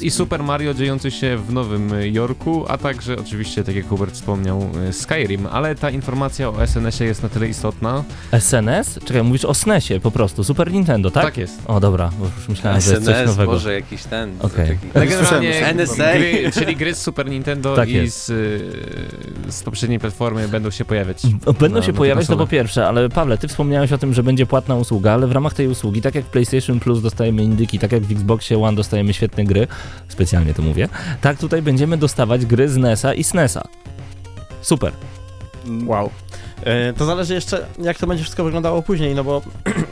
[0.03, 4.71] i, Super Mario dziejący się w Nowym Jorku, a także oczywiście, tak jak Hubert wspomniał,
[4.89, 8.05] e, Skyrim, ale ta informacja o SNS-ie jest na tyle istotna.
[8.41, 8.99] SNS?
[9.05, 11.25] Czekaj, mówisz o SNESie po prostu, Super Nintendo, tak?
[11.25, 11.59] Tak jest.
[11.67, 13.53] O dobra, bo już myślałem, że jest coś SNS, nowego.
[13.53, 14.33] Boże, jakiś ten.
[14.41, 14.67] Okej.
[14.69, 15.83] taki- Ale Słyszałem, generalnie.
[15.83, 16.13] NSA.
[16.15, 18.27] gry, czyli gry z Super Nintendo Tak i jest.
[18.27, 21.23] z, y, z poprzedniej platformy będą się pojawiać.
[21.61, 24.23] Będą na- się na pojawiać, to po pierwsze, ale Pawle, ty wspomniałeś o tym, że
[24.23, 27.79] będzie płatna usługa, ale w ramach tej usługi, tak jak w PlayStation Plus dostajemy indyki,
[27.79, 29.67] tak jak w Xboxie One dostajemy świetne gry,
[30.09, 30.89] specjalnie to mówię,
[31.21, 33.63] tak tutaj będziemy dostawać gry z NES-a i SNES-a.
[34.63, 34.93] Super.
[35.87, 36.11] Wow.
[36.65, 39.43] E, To zależy jeszcze, jak to będzie wszystko wyglądało później, no bo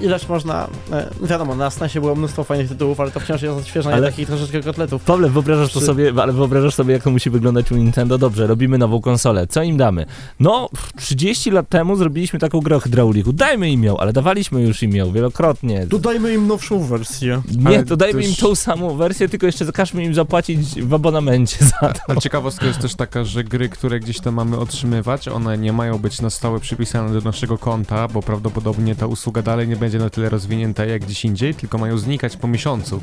[0.00, 3.96] ileż można, e, wiadomo, na SNESie było mnóstwo fajnych tytułów, ale to wciąż jest odświeżanie
[3.96, 5.02] Ale- takich troszeczkę kotletów.
[5.04, 8.18] Pawle, wyobrażasz to Przy- sobie, ale wyobrażasz sobie, jak to musi wyglądać u Nintendo?
[8.18, 9.46] Dobrze, robimy nową konsolę.
[9.46, 10.06] Co im damy?
[10.40, 13.32] No, 30 lat temu zrobiliśmy taką grę o hydrauliku.
[13.32, 15.86] Dajmy im ją, ale dawaliśmy już im ją wielokrotnie.
[15.86, 17.42] Dodajmy im nowszą wersję.
[17.58, 20.94] Nie, Ale to dajmy im też- tą samą wersję, tylko jeszcze zakażmy im zapłacić w
[20.94, 22.00] abonamencie za to.
[22.08, 25.98] Ale ciekawostka jest też taka, że gry, które gdzieś tam mamy otrzymywać, one nie mają
[25.98, 30.10] być na stałe przypisane do naszego konta, bo prawdopodobnie ta usługa dalej nie będzie na
[30.10, 33.00] tyle rozwinięta jak gdzieś indziej, tylko mają znikać po miesiącu.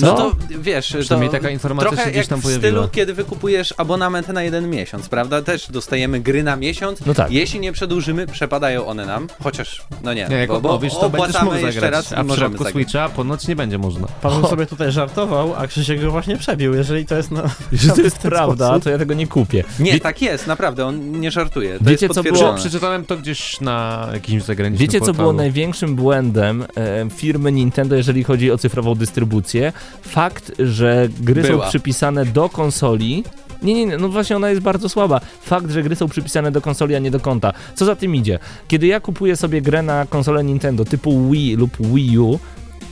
[0.00, 2.70] No to wiesz, to taka informacja trochę się gdzieś jak tam w pojawiła.
[2.70, 5.42] stylu, kiedy wykupujesz abonament na jeden miesiąc, prawda?
[5.42, 7.06] Też dostajemy gry na miesiąc.
[7.06, 7.30] No tak.
[7.32, 10.98] Jeśli nie przedłużymy, przepadają one nam, chociaż, no nie, Nie, jak bo, bo to będziesz
[10.98, 12.72] opłacamy mógł jeszcze zagrać, raz a w możemy zagrać.
[12.74, 14.06] Switcha ponoć nie będzie można.
[14.22, 17.42] Paweł sobie tutaj żartował, a Krzysiek go właśnie przebił, jeżeli to jest na...
[17.72, 18.84] Że to jest w prawda, sposób.
[18.84, 19.64] to ja tego nie kupię.
[19.78, 21.78] Nie, Wie- tak jest, naprawdę, on nie żartuje.
[21.78, 22.54] To Wiecie, jest co było-.
[22.54, 25.16] Przeczytałem to gdzieś na jakimś zagranicznym Wiecie, co portalu.
[25.28, 29.72] było największym błędem e, firmy Nintendo, jeżeli chodzi o cyfrową dystrybucję?
[30.02, 31.64] Fakt, że gry Była.
[31.64, 33.24] są przypisane do konsoli.
[33.62, 35.20] Nie, nie, nie, no właśnie ona jest bardzo słaba.
[35.42, 37.52] Fakt, że gry są przypisane do konsoli, a nie do konta.
[37.74, 38.38] Co za tym idzie?
[38.68, 42.38] Kiedy ja kupuję sobie grę na konsolę Nintendo typu Wii lub Wii U,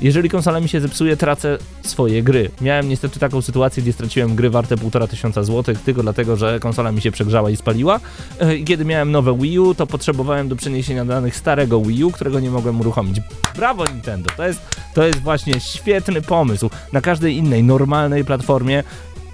[0.00, 2.50] jeżeli konsola mi się zepsuje, tracę swoje gry.
[2.60, 6.92] Miałem niestety taką sytuację, gdzie straciłem gry warte 1,5 tysiąca złotych, tylko dlatego, że konsola
[6.92, 8.00] mi się przegrzała i spaliła.
[8.40, 12.10] E, I kiedy miałem nowe Wii U, to potrzebowałem do przeniesienia danych starego Wii U,
[12.10, 13.20] którego nie mogłem uruchomić.
[13.56, 14.30] Brawo Nintendo!
[14.36, 14.60] To jest,
[14.94, 16.70] to jest właśnie świetny pomysł.
[16.92, 18.82] Na każdej innej, normalnej platformie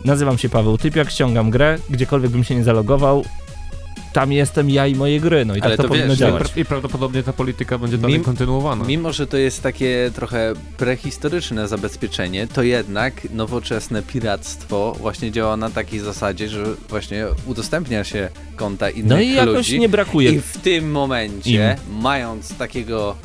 [0.05, 3.25] nazywam się Paweł Typiak, ściągam grę, gdziekolwiek bym się nie zalogował,
[4.17, 6.53] tam jestem ja i moje gry, no i Ale tak to, to powinno wiesz, działać.
[6.57, 8.85] I prawdopodobnie ta polityka będzie dalej Mim- kontynuowana.
[8.85, 15.71] Mimo, że to jest takie trochę prehistoryczne zabezpieczenie, to jednak nowoczesne piractwo właśnie działa na
[15.71, 19.81] takiej zasadzie, że właśnie udostępnia się konta innych No i jakoś ludzi.
[19.81, 20.31] nie brakuje.
[20.31, 23.17] I w tym momencie, mając takiego,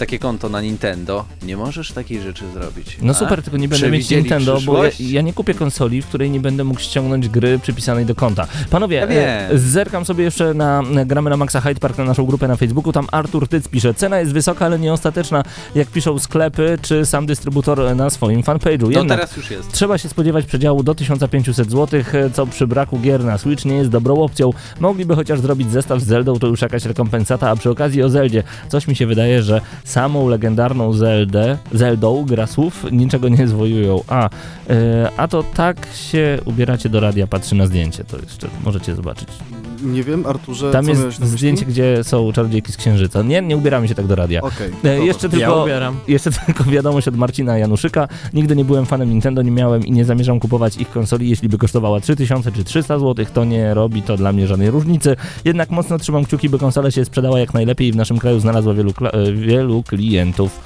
[0.00, 2.98] takie konto na Nintendo, nie możesz takiej rzeczy zrobić.
[3.02, 3.14] No A?
[3.14, 6.40] super, tylko nie będę mieć Nintendo, bo ja, ja nie kupię konsoli, w której nie
[6.40, 8.46] będę mógł ściągnąć gry przypisanej do konta.
[8.70, 12.26] Panowie, Ja e, zerkam sobie jeszcze na, na gramy na Maxa Hyde Park na naszą
[12.26, 15.42] grupę na Facebooku, tam Artur Tyc pisze, cena jest wysoka, ale nieostateczna,
[15.74, 18.82] jak piszą sklepy, czy sam dystrybutor na swoim fanpage'u.
[18.82, 19.72] No Jednak teraz już jest.
[19.72, 23.90] Trzeba się spodziewać przedziału do 1500 zł, co przy braku gier na Switch nie jest
[23.90, 24.50] dobrą opcją.
[24.80, 28.42] Mogliby chociaż zrobić zestaw z Zeldą, to już jakaś rekompensata, a przy okazji o Zeldzie.
[28.68, 29.60] Coś mi się wydaje, że
[29.90, 34.00] samą legendarną Zeldę, Zeldą gra słów niczego nie zwojują.
[34.08, 34.30] A,
[34.70, 39.28] e, a to tak się ubieracie do radia, patrzy na zdjęcie, to jeszcze możecie zobaczyć.
[39.82, 43.22] Nie wiem, Arturze, Tam co jest zdjęcie, gdzie są czarodziejki z księżyca.
[43.22, 44.40] Nie, nie ubieramy się tak do radia.
[44.42, 44.68] Okej.
[44.68, 44.92] E, dobra.
[44.92, 45.96] jeszcze Ja tylko, ubieram.
[46.08, 48.08] jeszcze tylko wiadomość od Marcina Januszyka.
[48.34, 51.28] Nigdy nie byłem fanem Nintendo, nie miałem i nie zamierzam kupować ich konsoli.
[51.30, 55.16] Jeśli by kosztowała 3000 czy 300 zł, to nie robi to dla mnie żadnej różnicy.
[55.44, 58.74] Jednak mocno trzymam kciuki, by konsola się sprzedała jak najlepiej i w naszym kraju znalazła
[58.74, 60.60] wielu, kla- e, wielu klientów.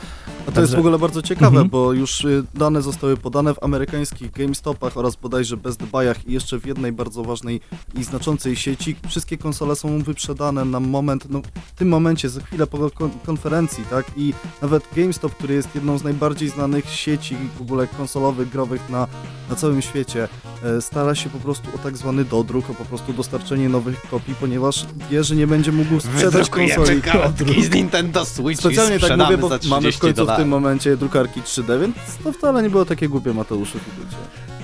[0.48, 1.68] A to jest w ogóle bardzo ciekawe, Mhm.
[1.68, 6.60] bo już y, dane zostały podane w amerykańskich GameStopach oraz bodajże Best Buyach i jeszcze
[6.60, 7.60] w jednej bardzo ważnej
[7.94, 8.96] i znaczącej sieci.
[9.08, 13.84] Wszystkie konsole są wyprzedane na moment, no w tym momencie, za chwilę po kon konferencji,
[13.90, 14.06] tak?
[14.16, 19.06] I nawet GameStop, który jest jedną z najbardziej znanych sieci w ogóle konsolowych, growych na,
[19.50, 20.28] na całym świecie,
[20.64, 24.34] e, stara się po prostu o tak zwany dodruk, o po prostu dostarczenie nowych kopii,
[24.40, 27.02] ponieważ wie, że nie będzie mógł sprzedać konsoli.
[27.02, 30.96] kartki z Nintendo Switch Specjalnie tak mówię, bo mamy w 30 końcu w tym momencie
[30.96, 31.94] drukarki 3D, więc
[32.24, 34.16] to wcale nie było takie głupie Mateuszu widzicie.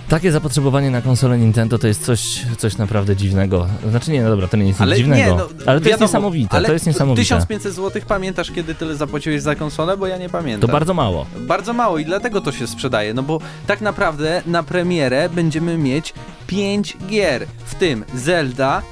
[0.08, 3.66] Takie zapotrzebowanie na konsolę Nintendo to jest coś, coś naprawdę dziwnego.
[3.90, 5.22] Znaczy nie, no dobra, to nie jest nic Ale dziwnego.
[5.22, 7.22] nie, no, ale to jest wiadomo, niesamowite, ale to jest niesamowite.
[7.22, 9.96] 1500 zł, pamiętasz kiedy tyle zapłaciłeś za konsolę?
[9.96, 10.70] Bo ja nie To pamiętam.
[10.70, 11.26] bardzo mało.
[11.40, 16.14] Bardzo mało i dlatego to się sprzedaje, no bo tak naprawdę na premierę będziemy mieć
[16.46, 18.82] 5 gier, w tym Zelda,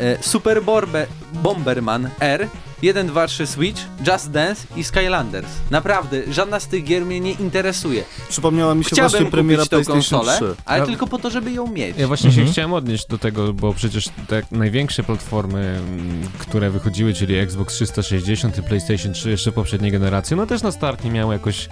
[0.00, 2.48] e, Super Borbe, Bomberman R,
[2.82, 5.46] 1, 2, 3 Switch, Just Dance i Skylanders.
[5.70, 8.04] Naprawdę, żadna z tych gier mnie nie interesuje.
[8.28, 10.62] Przypomniała mi się Chciałbym właśnie premiera kupić tę PlayStation konsolę, 3.
[10.64, 11.96] ale Ja- tylko po to, żeby ją mieć.
[11.98, 12.46] Ja właśnie Mhm.
[12.46, 17.74] się chciałem odnieść do tego, bo przecież te największe platformy, mm, które wychodziły, czyli Xbox
[17.74, 21.68] 360 i PlayStation 3 jeszcze poprzedniej generacji, no też na start nie miały jakoś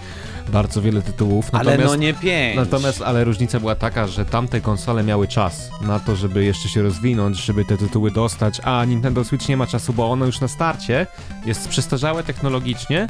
[0.49, 1.45] bardzo wiele tytułów.
[1.51, 2.55] ale Natomiast, no nie 5.
[2.55, 6.81] natomiast ale różnica była taka, że tamte konsole miały czas na to, żeby jeszcze się
[6.81, 10.47] rozwinąć, żeby te tytuły dostać, a Nintendo Switch nie ma czasu, bo ono już na
[10.47, 10.98] starcie
[11.45, 13.07] jest przestarzałe technologicznie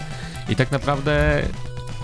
[0.49, 1.41] i tak naprawdę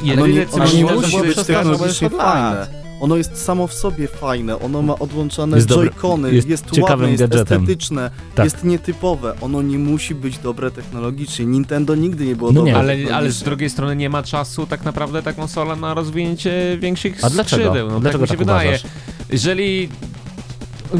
[0.04, 2.86] jedyne nie, co ono nie musi być technologicznie fajne.
[3.02, 7.62] Ono jest samo w sobie fajne, ono ma odłączane joycony, jest jest, ładne, jest gadżetem.
[7.62, 8.44] estetyczne, Tak.
[8.46, 9.36] jest nietypowe.
[9.42, 11.46] Ono nie musi być dobre technologicznie.
[11.46, 12.78] Nintendo nigdy nie było No dobre nie.
[12.80, 17.24] Ale, ale z drugiej strony nie ma czasu tak naprawdę ta konsola na rozwinięcie większych
[17.24, 17.64] A dlaczego?
[17.64, 17.90] skrzydeł.
[17.92, 18.70] No, Dlaczego tak mi się tak wydaje.
[18.70, 18.92] uważasz?
[19.30, 19.90] Jeżeli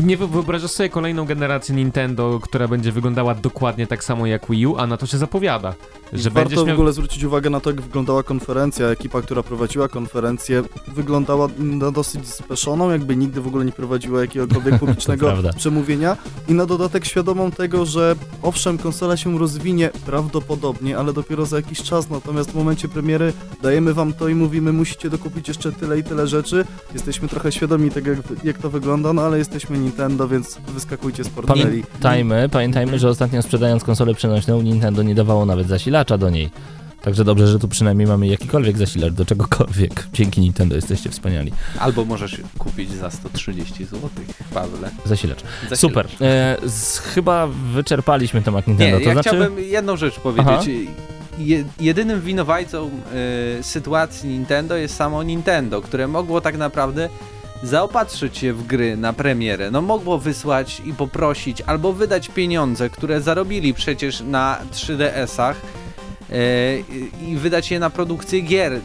[0.04, 4.68] nie wy- wyobrażasz sobie kolejną generację Nintendo, która będzie wyglądała dokładnie tak samo jak Wii
[4.68, 5.74] U, a na to się zapowiada.
[6.14, 6.76] Że Warto będziesz w miał...
[6.76, 8.88] ogóle zwrócić uwagę na to, jak wyglądała konferencja.
[8.88, 14.80] Ekipa, która prowadziła konferencję, wyglądała na dosyć speszoną, jakby nigdy w ogóle nie prowadziła jakiegokolwiek
[14.80, 16.18] publicznego przemówienia.
[16.48, 21.84] I na dodatek świadomą tego, że owszem, konsola się rozwinie prawdopodobnie, ale dopiero za jakiś
[21.84, 22.10] czas.
[22.10, 26.28] Natomiast w momencie premiery dajemy wam to i mówimy, musicie dokupić jeszcze tyle i tyle
[26.28, 26.66] rzeczy.
[26.94, 31.30] Jesteśmy trochę świadomi tego, jak, jak to wygląda, no ale jesteśmy Nintendo, więc wyskakujcie z
[31.30, 31.64] portfeli.
[31.64, 36.50] Pamiętajmy, pamiętajmy, że ostatnio sprzedając konsolę przenośną, Nintendo nie dawało nawet zasilacza do niej.
[37.06, 40.08] Także dobrze, że tu przynajmniej mamy jakikolwiek zasilacz do czegokolwiek.
[40.14, 41.52] Dzięki Nintendo jesteście wspaniali.
[41.80, 44.10] Albo możesz kupić za 130 zł,
[44.54, 44.90] Pawle.
[45.06, 45.40] Zasilacz.
[45.70, 45.80] Zasilacz.
[45.80, 46.08] Super.
[46.22, 48.98] E, z, chyba wyczerpaliśmy temat Nie, Nintendo.
[49.00, 49.30] to ja znaczy...
[49.30, 50.48] chciałbym jedną rzecz powiedzieć.
[50.48, 50.62] Aha.
[51.38, 52.90] Je, jedynym winowajcą
[53.60, 57.10] y, sytuacji Nintendo jest samo Nintendo, które mogło tak naprawdę
[57.64, 59.72] zaopatrzyć się w gry na premierę.
[59.72, 65.85] No mogło wysłać i poprosić, albo wydać pieniądze, które zarobili przecież na 3DS-ach y,
[67.28, 68.80] i wydać je na produkcję gier.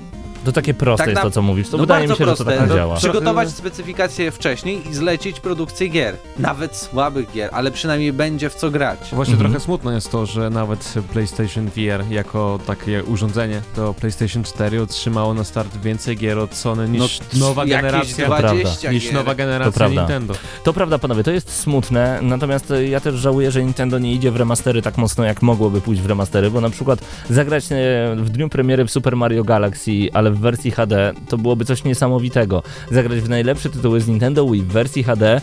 [0.50, 1.68] To takie proste Tak jest na- to, co mówisz.
[1.68, 2.60] To no wydaje mi bardzo się, że to proste.
[2.60, 2.96] tak No, działa.
[2.96, 6.16] Przygotować specyfikację wcześniej i zlecić produkcję gier.
[6.38, 8.98] Nawet słabych gier, ale przynajmniej będzie w co grać.
[9.12, 9.50] Właśnie Mhm.
[9.52, 15.34] trochę smutne jest to, że nawet PlayStation VR jako takie urządzenie to PlayStation 4 otrzymało
[15.34, 18.26] na start więcej gier od Sony niż No, nowa generacja.
[18.26, 19.14] 20 Niż gier.
[19.14, 20.00] nowa To generacja prawda.
[20.00, 20.34] Nintendo.
[20.64, 24.30] To prawda, panowie, to jest smutne, natomiast e, ja też żałuję, że Nintendo nie idzie
[24.30, 26.98] w remastery tak mocno, jak mogłoby pójść w remastery, bo na przykład
[27.30, 27.76] zagrać e,
[28.16, 32.62] w dniu premiery w Super Mario Galaxy, ale w wersji HD, to byłoby coś niesamowitego.
[32.90, 35.40] Zagrać w najlepsze tytuły z Nintendo Wii w wersji HD,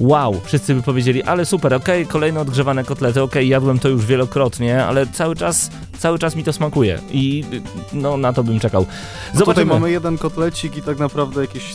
[0.00, 4.84] wow, wszyscy by powiedzieli, ale super, okej, kolejne odgrzewane kotlety, okej, jadłem to już wielokrotnie,
[4.84, 7.44] ale cały czas, cały czas mi to smakuje i
[7.92, 8.82] no na to bym czekał.
[8.82, 8.86] No
[9.26, 9.66] Tutaj Zobaczymy.
[9.74, 11.74] mamy jeden kotlecik i tak naprawdę jakieś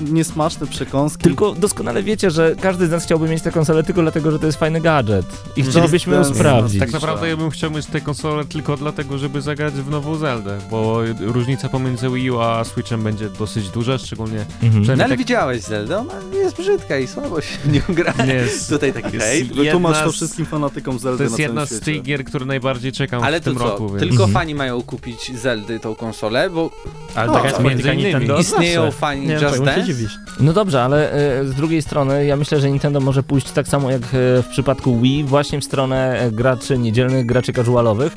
[0.00, 1.22] niesmaczne przekąski.
[1.24, 4.46] Tylko doskonale wiecie, że każdy z nas chciałby mieć tę konsolę tylko dlatego, że to
[4.46, 6.80] jest fajny gadżet i chcielibyśmy ją sprawdzić.
[6.80, 10.58] Tak naprawdę ja bym chciał mieć tę konsolę tylko dlatego, żeby zagrać w nową Zeldę,
[10.70, 14.84] bo różnica pomiędzy Wii U a Switchem będzie dosyć duża, szczególnie Mhm.
[14.86, 18.14] No ale tak- widziałeś Zelda, ona jest brzydka i słabo się nie gra.
[18.26, 19.52] nie jest, Tutaj taki jest hejt.
[19.52, 23.22] Wytłumacz to wszystkim fanatykom Zeldy To jest na jedna z tych gier, które najbardziej czekam
[23.22, 23.88] Ale w tym co, roku.
[23.88, 24.00] Więc...
[24.00, 24.32] tylko Mhm.
[24.32, 26.70] fani mają kupić Zeldy tą konsolę, bo
[27.14, 27.94] Ale No, taka jest między polityka.
[28.18, 28.98] Nintendo od istnieją zawsze.
[28.98, 29.92] fani Nie Just się Dance.
[30.40, 33.90] No dobrze, ale e, z drugiej strony ja myślę, że Nintendo może pójść tak samo
[33.90, 34.06] jak e,
[34.42, 38.12] w przypadku Wii, właśnie w stronę e, graczy niedzielnych, graczy casualowych.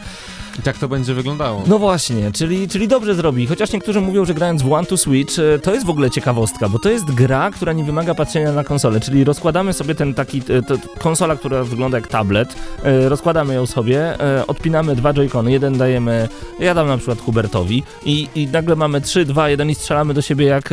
[0.60, 1.64] I tak to będzie wyglądało.
[1.68, 3.48] No właśnie, czyli, czyli dobrze zrobi.
[3.48, 6.70] Chociaż niektórzy mówią, że grając w One to Switch, e, to jest w ogóle ciekawostka,
[6.70, 10.38] bo to jest gra, która nie wymaga patrzenia na konsolę, czyli rozkładamy sobie ten taki,
[10.38, 15.78] e, to, konsola, która wygląda jak tablet, e, rozkładamy ją sobie, odpinamy dwa joycony, jeden
[15.78, 20.14] dajemy, ja dam na przykład Hubertowi i, i nagle mamy 3, 2, 1 i strzelamy
[20.14, 20.70] do siebie jak,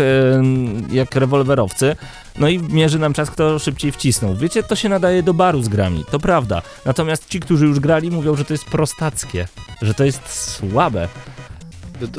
[0.90, 1.96] jak rewolwerowcy.
[2.40, 4.37] No i mierzy nam czas, kto szybciej wcisnął.
[4.37, 6.62] Wiecie, to się nadaje do baru z grami, to prawda.
[6.85, 9.48] Natomiast ci, którzy już grali, mówią, że to jest prostackie,
[9.83, 11.09] że to jest słabe.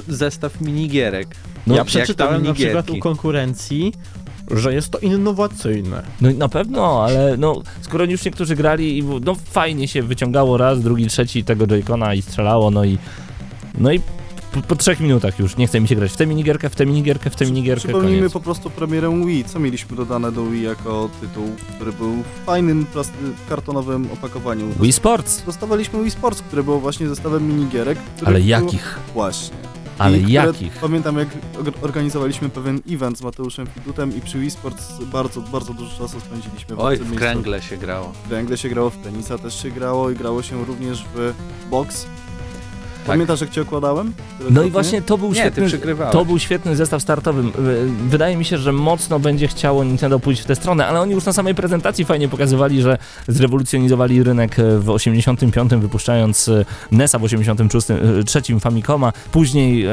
[0.07, 1.27] Zestaw minigierek.
[1.67, 3.93] No, ja przeczytałem na przykład u konkurencji,
[4.51, 6.03] że jest to innowacyjne.
[6.21, 10.57] No i na pewno, ale no, skoro już niektórzy grali i no fajnie się wyciągało
[10.57, 12.97] raz, drugi, trzeci tego Joy-Cona i strzelało, no i
[13.77, 14.01] no i
[14.51, 16.85] po, po trzech minutach już nie chce mi się grać w tę minigierkę, w tę
[16.85, 18.33] minigierkę, w tę minigierkę, Przypomnijmy koniec.
[18.33, 19.43] po prostu premierę Wii.
[19.43, 22.85] Co mieliśmy dodane do Wii jako tytuł, który był w fajnym,
[23.49, 24.65] kartonowym opakowaniu.
[24.79, 27.97] Wii Sports, Dostawaliśmy Wii Sports, które było właśnie zestawem minigierek.
[28.25, 28.99] ale jakich?
[29.13, 29.57] Właśnie.
[29.97, 30.73] Ale I które- jakich?
[30.73, 31.27] Pamiętam jak
[31.59, 36.19] or- organizowaliśmy pewien event z Mateuszem Fidutem i przy Wii Sports bardzo, bardzo dużo czasu
[36.19, 37.27] spędziliśmy Oj, tym w miejscu.
[37.27, 38.13] kręgle się grało.
[38.25, 41.33] W kręgle się grało, w tenisa też się grało i grało się również w
[41.69, 42.05] box.
[43.01, 43.07] Tak.
[43.07, 44.13] Pamiętasz jak cię okładałem?
[44.49, 45.67] No i właśnie to był Nie, świetny...
[46.11, 47.43] To był świetny zestaw startowy.
[47.43, 51.11] Wy- Wydaje mi się, że mocno będzie chciało Nintendo pójść w tę stronę, ale oni
[51.13, 57.19] już na samej prezentacji fajnie pokazywali, że zrewolucjonizowali rynek e, w 85, wypuszczając e, NES-a
[57.19, 59.13] w 83 Famicoma.
[59.31, 59.85] Później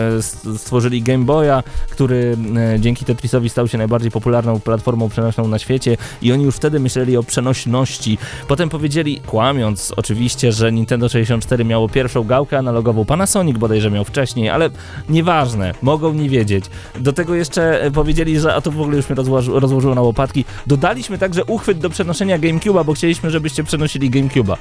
[0.57, 2.37] stworzyli Game Boya, który
[2.79, 7.17] dzięki Tetrisowi stał się najbardziej popularną platformą przenośną na świecie i oni już wtedy myśleli
[7.17, 8.19] o przenośności.
[8.49, 12.98] Potem powiedzieli, kłamiąc oczywiście, że Nintendo 64 miało pierwszą gałkę analogową.
[13.05, 14.71] Panasonic bodajże miał wcześniej, ale
[15.09, 16.65] nieważne, mogą nie wiedzieć.
[17.01, 20.03] Do tego jeszcze e, powiedzieli, że a to w ogóle już mnie rozłoży, rozłożyło na
[20.03, 20.45] łopatki.
[20.67, 24.57] Dodaliśmy także uchwyt do przenoszenia GameCube'a, bo chcieliśmy, żebyście przenosili GameCube'a.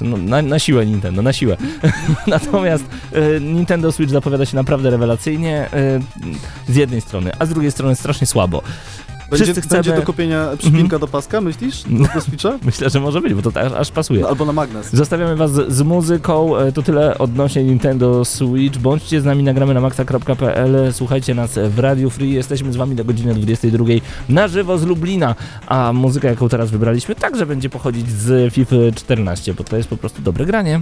[0.00, 1.56] No, na, na siłę Nintendo, na siłę.
[2.26, 6.00] Natomiast e, Nintendo Switch zapowiada się naprawdę rewelacyjnie e,
[6.68, 8.62] z jednej strony, a z drugiej strony strasznie słabo.
[9.30, 11.82] Będzie, Wszyscy chcemy- będzie do kupienia przypinka do paska, myślisz?
[11.82, 12.58] Do, do Switcha?
[12.66, 14.20] Myślę, że może być, bo to aż, aż pasuje.
[14.20, 14.92] No, albo na magnes.
[14.92, 18.78] Zostawiamy was z, z muzyką, e, to tyle odnośnie Nintendo Switch.
[18.78, 23.04] Bądźcie z nami, nagramy na maxa.pl, słuchajcie nas w Radio Free, jesteśmy z wami do
[23.04, 23.84] godziny 22
[24.28, 25.34] na żywo z Lublina,
[25.66, 29.96] a muzyka jaką teraz wybraliśmy także będzie pochodzić z FIFA 14, bo to jest po
[29.96, 30.80] prostu dobre granie.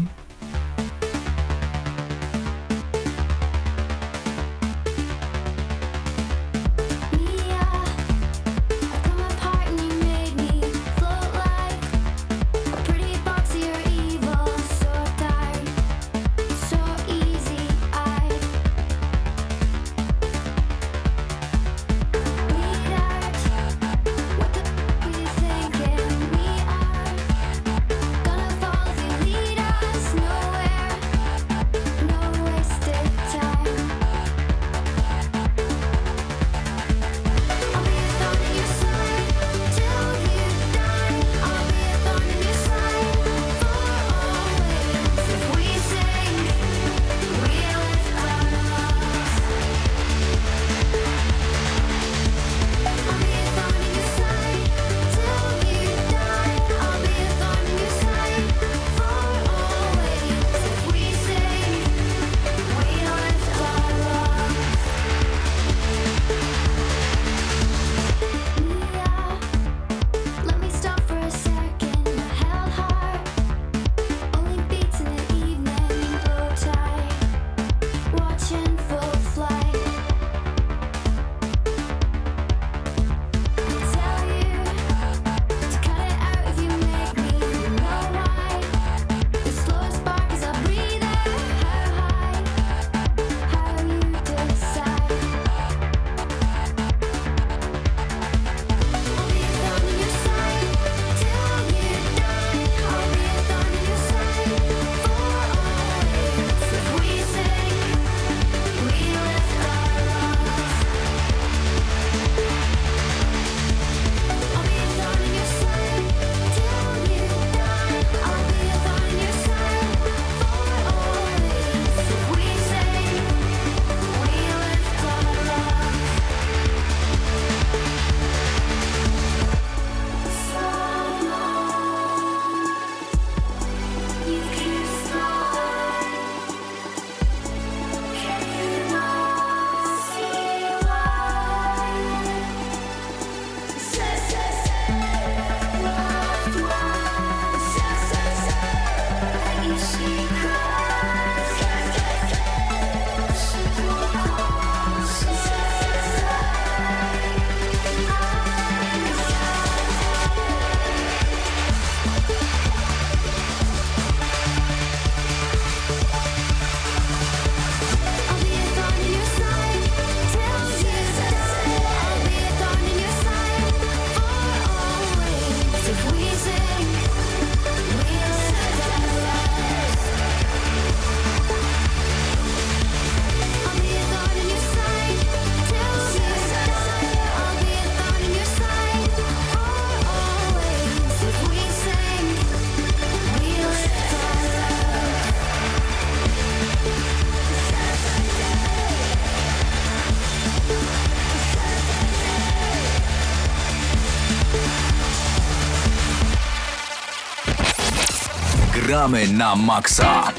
[208.94, 210.30] Gramy na maksa.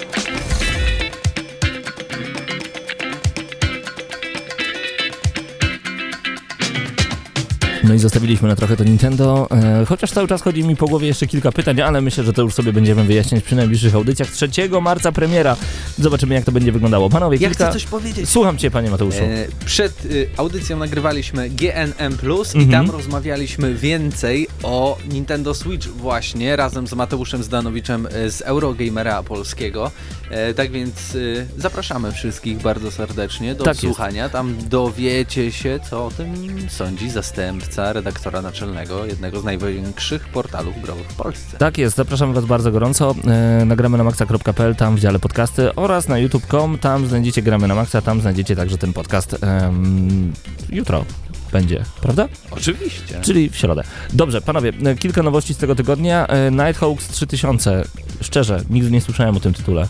[7.88, 11.08] No i zostawiliśmy na trochę to Nintendo, e, chociaż cały czas chodzi mi po głowie
[11.08, 14.30] jeszcze kilka pytań, ale myślę, że to już sobie będziemy wyjaśniać przy najbliższych audycjach.
[14.32, 14.50] 3
[14.82, 15.56] marca premiera.
[16.00, 17.10] Zobaczymy, jak to będzie wyglądało.
[17.10, 17.64] Panowie, Ja kilka...
[17.66, 18.30] chcę coś powiedzieć.
[18.30, 19.18] Słucham cię, panie Mateuszu.
[19.24, 22.18] E, przed y, audycją nagrywaliśmy GNM
[22.54, 22.72] i Mhm.
[22.72, 29.92] tam rozmawialiśmy więcej o Nintendo Switch właśnie razem z Mateuszem Zdanowiczem e, z Eurogamera Polskiego.
[30.30, 33.82] E, tak więc y, zapraszamy wszystkich bardzo serdecznie do Tak jest.
[33.82, 34.30] słuchania.
[34.30, 36.36] Tam dowiecie się, co o tym
[36.70, 41.58] sądzi zastępca redaktora naczelnego jednego z największych portalów growych w Polsce.
[41.58, 43.16] Tak jest, zapraszamy Was bardzo gorąco.
[43.28, 47.76] E, nagramy na maxa.pl, tam w dziale podcasty oraz na youtube.com, tam znajdziecie Gramy na
[47.76, 50.34] Maxa, tam znajdziecie także ten podcast em,
[50.70, 51.06] jutro
[51.52, 52.28] będzie, prawda?
[52.52, 53.22] Oczywiście.
[53.22, 53.84] Czyli w środę.
[54.14, 56.28] Dobrze, panowie, e, kilka nowości z tego tygodnia.
[56.28, 57.84] E, Nighthawks 3000,
[58.22, 59.88] szczerze, nigdy nie słyszałem o tym tytule.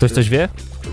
[0.00, 0.48] Ktoś coś wie?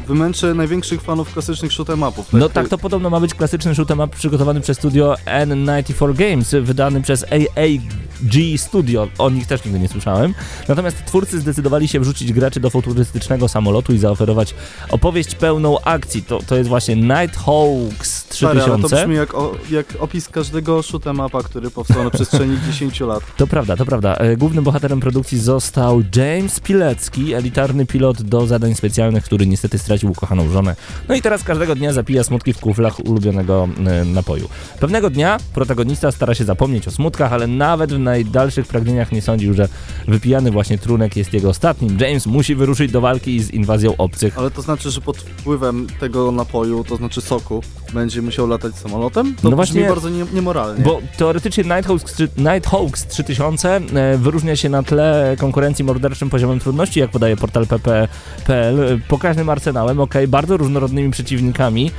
[0.08, 2.34] Wymęczę największych fanów klasycznych shoot'em upów.
[2.34, 7.02] No tak, to podobno ma być klasyczny shoot'em up przygotowany przez studio N94 Games, wydany
[7.02, 9.08] przez AAG Studio.
[9.18, 10.34] O nich też nigdy nie słyszałem.
[10.68, 14.56] Natomiast twórcy zdecydowali się wrzucić graczy do futurystycznego samolotu i zaoferować
[14.90, 16.24] opowieść pełną akcji.
[16.24, 18.96] To, to jest właśnie Nighthawks Stary, ale to 3000.
[18.96, 23.24] brzmi jak, o, jak opis każdego shoot'em upa, który powstał na przestrzeni 10 lat.
[23.38, 24.16] To prawda, to prawda.
[24.16, 29.97] E, Głównym bohaterem produkcji został James Pilecki, elitarny pilot do zadań specjalnych, który niestety stracił
[30.04, 30.76] ukochaną żonę.
[31.10, 34.50] No i teraz każdego dnia zapija smutki w kuflach ulubionego e, napoju.
[34.80, 39.54] Pewnego dnia protagonista stara się zapomnieć o smutkach, ale nawet w najdalszych pragnieniach nie sądził,
[39.54, 39.68] że
[40.08, 41.98] wypijany właśnie trunek jest jego ostatnim.
[42.00, 44.38] James musi wyruszyć do walki z inwazją obcych.
[44.38, 49.36] Ale to znaczy, że pod wpływem tego napoju, to znaczy soku, będzie musiał latać samolotem?
[49.42, 50.84] To No właśnie- bardzo nie, niemoralnie.
[50.84, 57.12] Bo teoretycznie Nighthawks, Nighthawks 3000 e, wyróżnia się na tle konkurencji morderczym poziomem trudności, jak
[57.12, 61.92] podaje portal pp.pl, pokaźnym arsenałem, ok, bardzo różnorodnymi przeciwnikami.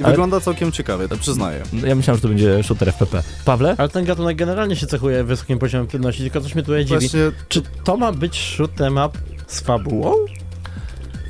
[0.00, 1.62] I ale- wygląda całkiem ciekawie, to przyznaję.
[1.72, 3.22] No, Ja myślałem, że to będzie shooter FPP.
[3.44, 3.74] Pawle?
[3.78, 7.00] Ale ten gatunek generalnie się cechuje wysokim poziomem trudności, tylko coś mnie tutaj dziwi.
[7.00, 10.14] Właśnie Czy to ma być shoot'em up z fabułą?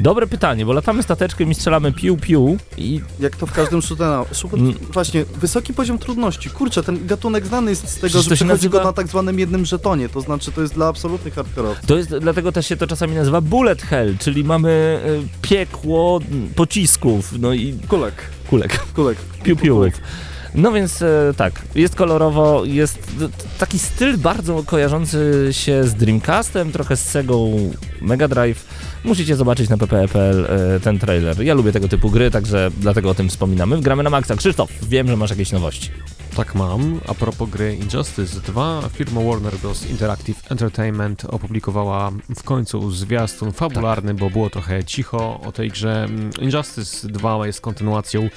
[0.01, 4.55] Dobre pytanie, bo latamy stateczkiem i strzelamy piu-piu i jak to w każdym shoot'em shoot,
[4.55, 4.75] Mm.
[4.93, 6.51] Właśnie, wysoki poziom trudności.
[6.51, 9.39] Kurczę, ten gatunek znany jest z tego, Przecież że przechodzi nazywa- go na tak zwanym
[9.39, 11.87] jednym żetonie, to znaczy to jest dla absolutnych hardkorowców.
[11.87, 16.21] to jest, dlatego też się to czasami nazywa bullet hell, czyli mamy e, piekło
[16.57, 18.15] pocisków, no i Kulek,
[18.51, 18.81] kulek.
[18.95, 19.19] kulek.
[19.45, 19.93] piu-piułów.
[20.55, 22.99] No więc e, tak, jest kolorowo, jest
[23.59, 28.67] taki styl bardzo kojarzący się z Dreamcastem, trochę z Segą Mega Drive.
[29.05, 31.43] Musicie zobaczyć na ppe.pl e, ten trailer.
[31.43, 33.81] Ja lubię tego typu gry, także dlatego o tym wspominamy.
[33.81, 34.37] Gramy na maksa.
[34.37, 35.91] Krzysztof, wiem, że masz jakieś nowości.
[36.37, 37.01] Tak mam.
[37.07, 39.91] A propos gry Injustice 2, firma Warner Bros.
[39.91, 46.09] Interactive Entertainment opublikowała w końcu zwiastun fabularny, bo było trochę cicho o tej grze.
[46.41, 48.29] Injustice 2 jest kontynuacją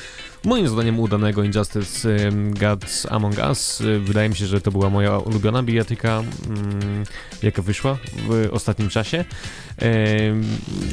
[0.44, 2.30] moim zdaniem udanego Injustice
[2.60, 3.82] Gods Among Us.
[3.82, 7.04] Y, Wydaje mi się, że to była moja ulubiona bijatyka, mm,
[7.44, 9.26] jaka wyszła w ostatnim czasie.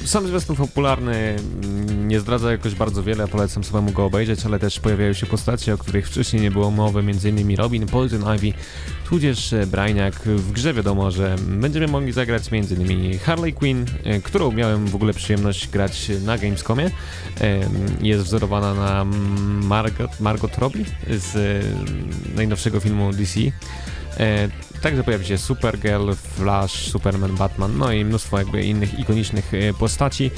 [0.05, 4.80] Sam zwiastun fabularny mm, nie zdradza jakoś bardzo wiele, polecam samemu go obejrzeć, ale też
[4.80, 7.57] pojawiają się postacie, o których wcześniej nie było mowy, m.in.
[7.57, 8.53] Robin, Poison Ivy,
[9.09, 10.14] tudzież e, Brainiac.
[10.24, 13.18] W grze wiadomo, że będziemy mogli zagrać m.in.
[13.18, 16.90] Harley Quinn, e, którą miałem w ogóle przyjemność grać na Gamescomie.
[18.01, 19.07] Jest wzorowana na
[19.62, 23.41] Margot, Margot Robbie z e, najnowszego filmu DC.
[24.18, 24.49] E,
[24.85, 30.30] Także pojawi się Supergirl, Flash, Superman, Batman, no i mnóstwo jakby innych ikonicznych e, postaci.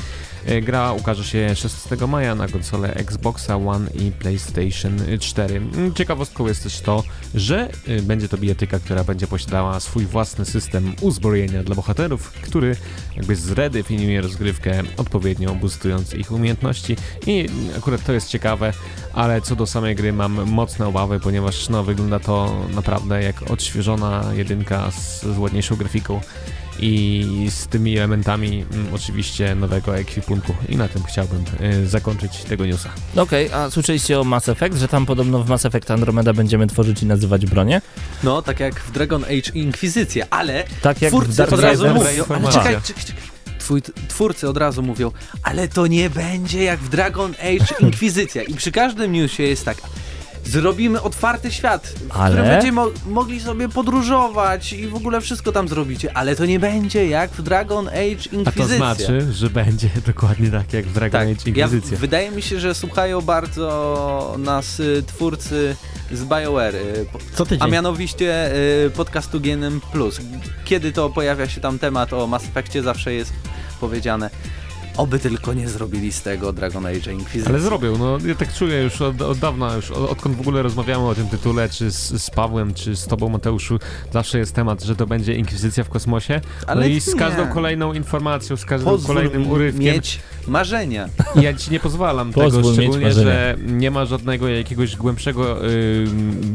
[0.47, 5.57] E, Gra ukaże się 16 maja na konsole Xboxa One i PlayStation 4.
[5.57, 7.03] Mm, Ciekawostką jest też to,
[7.35, 12.77] że e, będzie to bijatyka, która będzie posiadała swój własny system uzbrojenia dla bohaterów, który
[13.17, 18.73] jakby zredefiniuje rozgrywkę odpowiednio boostując ich umiejętności i akurat to jest ciekawe,
[19.13, 24.25] ale co do samej gry mam mocne obawy, ponieważ no, wygląda to naprawdę jak odświeżona
[24.35, 26.21] jedynka z, z ładniejszą grafiką
[26.81, 32.67] i z tymi elementami mm, oczywiście nowego ekwipunku i na tym chciałbym y, zakończyć tego
[32.67, 32.89] newsa.
[33.17, 37.03] Okej, a słyszeliście o Mass Effect, że tam podobno w Mass Effect Andromeda będziemy tworzyć
[37.03, 37.83] i nazywać bronie?
[38.23, 41.89] No, tak jak w Dragon Age Inkwizycja, ale Tak jak w twórcy Dark od razu
[41.89, 43.23] mówią, ale czekaj, czekaj, czekaj.
[43.59, 45.11] Twój, twórcy od razu mówią,
[45.43, 48.43] ale to nie będzie jak w Dragon Age Inkwizycja.
[48.43, 49.77] I przy każdym newsie jest tak,
[50.47, 52.31] Zrobimy otwarty świat, w Ale?
[52.31, 56.59] którym będziecie mo mogli sobie podróżować i w ogóle wszystko tam zrobicie, ale to nie
[56.61, 57.97] będzie jak w Dragon Age
[58.33, 58.53] A Inkwizycja.
[58.53, 61.99] to znaczy, że będzie dokładnie tak jak w Dragon Tak, Age ja, Inkwizycja.
[61.99, 65.77] wydaje mi się, że słuchają bardzo nas y, twórcy
[66.13, 67.59] z BioWare, y, Co tydzień.
[67.63, 68.53] a mianowicie
[68.87, 69.81] y, podcastu GNM+.
[70.65, 73.33] Kiedy to pojawia się tam temat o Mass Effectie, zawsze jest
[73.81, 74.31] powiedziane
[74.97, 77.53] oby tylko nie zrobili z tego Dragon Age Inkwizycji.
[77.53, 80.63] Ale zrobił, no ja tak czuję już od, od dawna, już od, odkąd w ogóle
[80.63, 83.79] rozmawiamy o tym tytule, czy z, z Pawłem, czy z tobą Mateuszu,
[84.13, 86.41] zawsze jest temat, że to będzie Inkwizycja w kosmosie.
[86.67, 87.21] Ale no i z nie.
[87.21, 91.09] każdą kolejną informacją, z każdym Pozwól kolejnym urywkiem, mieć marzenia.
[91.43, 96.05] ja ci nie pozwalam Pozwól tego, szczególnie, że nie ma żadnego jakiegoś głębszego, y,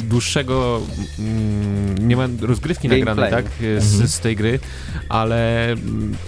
[0.09, 0.81] dłuższego,
[1.19, 3.43] y, nie ma rozgrywki nagranej, Gameplayu.
[3.43, 4.59] tak, z, z tej gry,
[5.09, 5.75] ale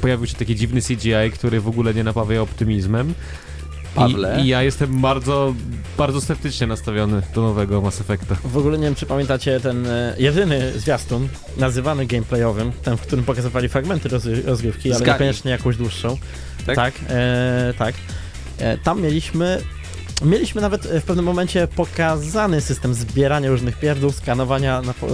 [0.02, 3.14] pojawił się taki dziwny CGI, który w ogóle nie napawia optymizmem.
[3.96, 4.40] Pawle?
[4.40, 5.56] I, I ja jestem bardzo,
[5.98, 8.36] bardzo sceptycznie nastawiony do nowego Mass Effecta.
[8.44, 11.28] W ogóle nie wiem, czy pamiętacie ten e, jedyny zwiastun,
[11.58, 16.18] nazywany gameplayowym, ten, w którym pokazywali fragmenty roz- rozgrywki, ale niekoniecznie jakąś dłuższą.
[16.66, 16.76] Tak?
[16.76, 17.96] Tak, e, tak.
[18.58, 19.62] E, tam mieliśmy,
[20.26, 25.12] mieliśmy nawet e, w pewnym momencie pokazany system zbierania różnych pierdół, skanowania na, po- e,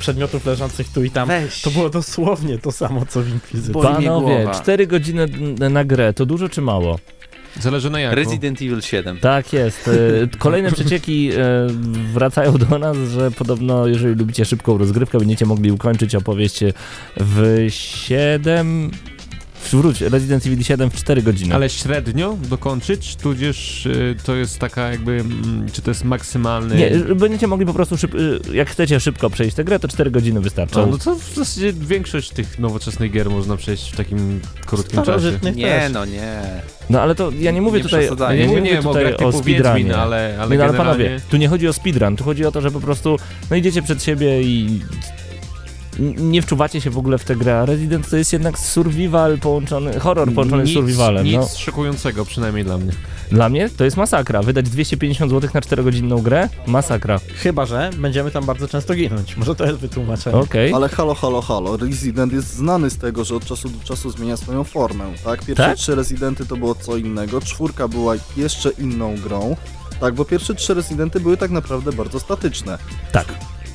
[0.00, 1.28] przedmiotów leżących tu i tam.
[1.28, 1.62] Weź.
[1.62, 3.72] To było dosłownie to samo, co w Inkwizycji.
[3.72, 4.60] Boli mnie Panowie, głowa.
[4.60, 5.26] 4 godziny
[5.70, 6.98] na grę, to dużo czy mało?
[7.60, 8.12] Zależy na jak.
[8.14, 9.18] Resident Evil 7.
[9.18, 9.88] Tak jest.
[9.88, 11.36] E, Kolejne przecieki e,
[12.12, 16.60] wracają do nas, że podobno, jeżeli lubicie szybką rozgrywkę, będziecie mogli ukończyć opowieść
[17.16, 18.90] w 7...
[19.70, 21.54] Wróć, Resident Evil 7 w 4 godziny.
[21.54, 26.76] Ale średnio dokończyć, tudzież y, to jest taka jakby, mm, czy to jest maksymalny...
[26.76, 30.10] Nie, będziecie mogli po prostu, szyb, e, jak chcecie szybko przejść tę grę, to 4
[30.10, 30.80] godziny wystarczą.
[30.80, 35.38] No, no to w zasadzie większość tych nowoczesnych gier można przejść w takim krótkim czasie.
[35.54, 36.42] Nie, no nie.
[36.90, 39.32] No ale to ja nie mówię Nie tutaj, ja nie nie, mówię nie, tutaj o
[39.32, 39.96] Wiedźmin, speedrunie.
[39.96, 40.78] ale, ale nie, no, ale generalnie...
[40.78, 43.16] panowie, tu nie chodzi o speedrun, tu chodzi o to, że po prostu
[43.50, 44.80] no idziecie przed siebie i
[45.98, 47.58] nie wczuwacie się w ogóle w tę grę.
[47.58, 51.24] a Resident to jest jednak survival połączony, horror połączony z nic, survivalem.
[51.26, 51.46] Nic No.
[51.58, 52.92] szokującego, przynajmniej dla mnie.
[53.30, 54.42] Dla mnie to jest masakra.
[54.42, 56.48] Wydać 250 zł na 4-godzinną grę?
[56.66, 57.20] Masakra.
[57.34, 59.36] Chyba, że będziemy tam bardzo często ginąć.
[59.36, 60.36] Może to jest wytłumaczenie.
[60.36, 60.72] Okej.
[60.72, 61.76] Ale halo, halo, halo.
[61.76, 65.44] Resident jest znany z tego, że od czasu do czasu zmienia swoją formę, tak?
[65.44, 65.76] Pierwsze Tak?
[65.76, 69.56] trzy Residenty to było co innego, czwórka była jeszcze inną grą,
[70.00, 70.14] tak?
[70.14, 72.78] Bo pierwsze trzy Residenty były tak naprawdę bardzo statyczne.
[73.12, 73.26] Tak.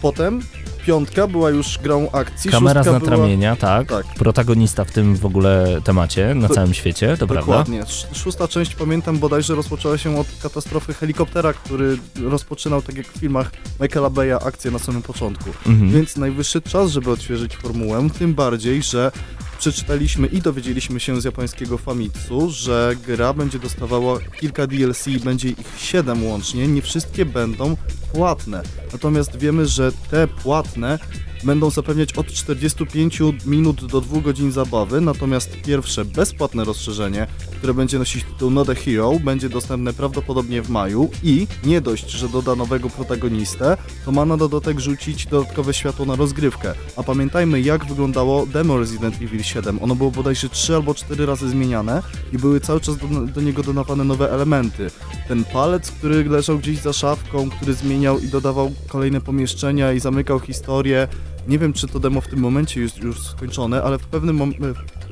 [0.01, 0.41] Potem
[0.88, 3.12] piątka była już grą akcji, Kamera z szóstka była...
[3.12, 3.88] natramienia, tak.
[3.88, 4.06] Tak.
[4.06, 7.36] Protagonista w tym w ogóle temacie na To- całym świecie, to prawda?
[7.42, 7.82] Dokładnie.
[7.82, 13.20] Sz- Szósta część pamiętam bodajże rozpoczęła się od katastrofy helikoptera, który rozpoczynał tak jak w
[13.20, 15.50] filmach Michaela Bay'a akcję na samym początku.
[15.68, 15.92] Mhm.
[15.92, 19.12] Więc najwyższy czas, żeby odświeżyć formułę, tym bardziej, że
[19.58, 25.74] przeczytaliśmy i dowiedzieliśmy się z japońskiego Famitsu, że gra będzie dostawała kilka DLC, będzie ich
[25.78, 27.78] 7 łącznie, nie wszystkie będą
[28.14, 28.64] płatne.
[28.91, 30.99] Natomiast wiemy, że te płatne
[31.48, 37.28] będą zapewniać od 45 minut do 2 godzin zabawy, natomiast pierwsze bezpłatne rozszerzenie,
[37.58, 42.10] które będzie nosić tytuł Not a Hero, będzie dostępne prawdopodobnie w maju i nie dość,
[42.10, 46.74] że doda nowego protagonistę, to ma na dodatek rzucić dodatkowe światło na rozgrywkę.
[46.98, 49.84] A pamiętajmy jak wyglądało demo Resident Evil 7.
[49.84, 53.64] Ono było bodajże 3 albo 4 razy zmieniane i były cały czas do, do niego
[53.64, 54.91] dodawane nowe elementy.
[55.28, 60.39] Ten palec, który leżał gdzieś za szafką, który zmieniał i dodawał kolejne pomieszczenia i zamykał
[60.39, 61.08] historię.
[61.48, 64.62] Nie wiem, czy to demo w tym momencie jest już skończone, ale w pewnym momencie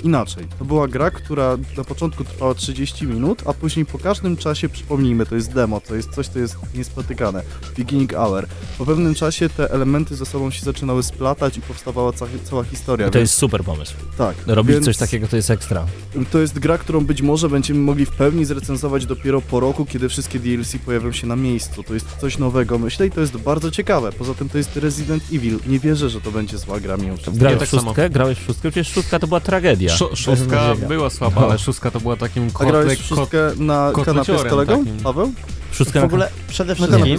[0.03, 0.47] inaczej.
[0.59, 5.25] To była gra, która na początku trwała 30 minut, a później po każdym czasie, przypomnijmy,
[5.25, 7.43] to jest demo, to jest coś, co jest niespotykane.
[7.77, 8.47] Beginning Hour.
[8.77, 13.07] Po pewnym czasie te elementy ze sobą się zaczynały splatać i powstawała ca cała historia.
[13.07, 13.93] I to więc- jest super pomysł.
[14.17, 14.35] tak.
[14.47, 15.85] Robić więc coś takiego to jest ekstra.
[16.31, 20.09] To jest gra, którą być może będziemy mogli w pełni zrecenzować dopiero po roku, kiedy
[20.09, 21.83] wszystkie DLC pojawią się na miejscu.
[21.83, 24.11] To jest coś nowego, myślę, i to jest bardzo ciekawe.
[24.11, 25.59] Poza tym to jest Resident Evil.
[25.67, 27.37] Nie wierzę, że to będzie zła gra mimo wszystko.
[27.39, 27.95] Grałeś tak w szóstkę?
[27.95, 28.09] samo.
[28.09, 28.71] Grałeś w szóstkę?
[28.71, 29.93] Przecież szóstka to była tragedia.
[29.93, 31.47] Sz- szóstka była słaba, No.
[31.47, 34.97] ale szóstka to była takim A grałeś kotle, w szóstkę na kanapie z kolegą, takim.
[35.03, 35.33] Paweł?
[35.71, 37.17] Szóstka W ogóle przede wszystkim,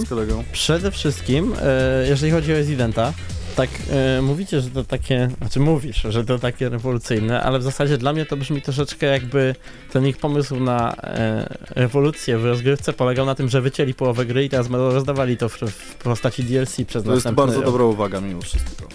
[0.52, 3.12] przede wszystkim, e, jeżeli chodzi o Residenta,
[3.56, 7.98] tak e, mówicie, że to takie, znaczy mówisz, że to takie rewolucyjne, ale w zasadzie
[7.98, 9.54] dla mnie to brzmi troszeczkę jakby
[9.92, 14.44] ten ich pomysł na e, rewolucję w rozgrywce polegał na tym, że wycięli połowę gry
[14.44, 17.64] i teraz rozdawali to w, w postaci DLC przez To jest następny bardzo rok.
[17.64, 18.88] dobra uwaga mimo wszystko.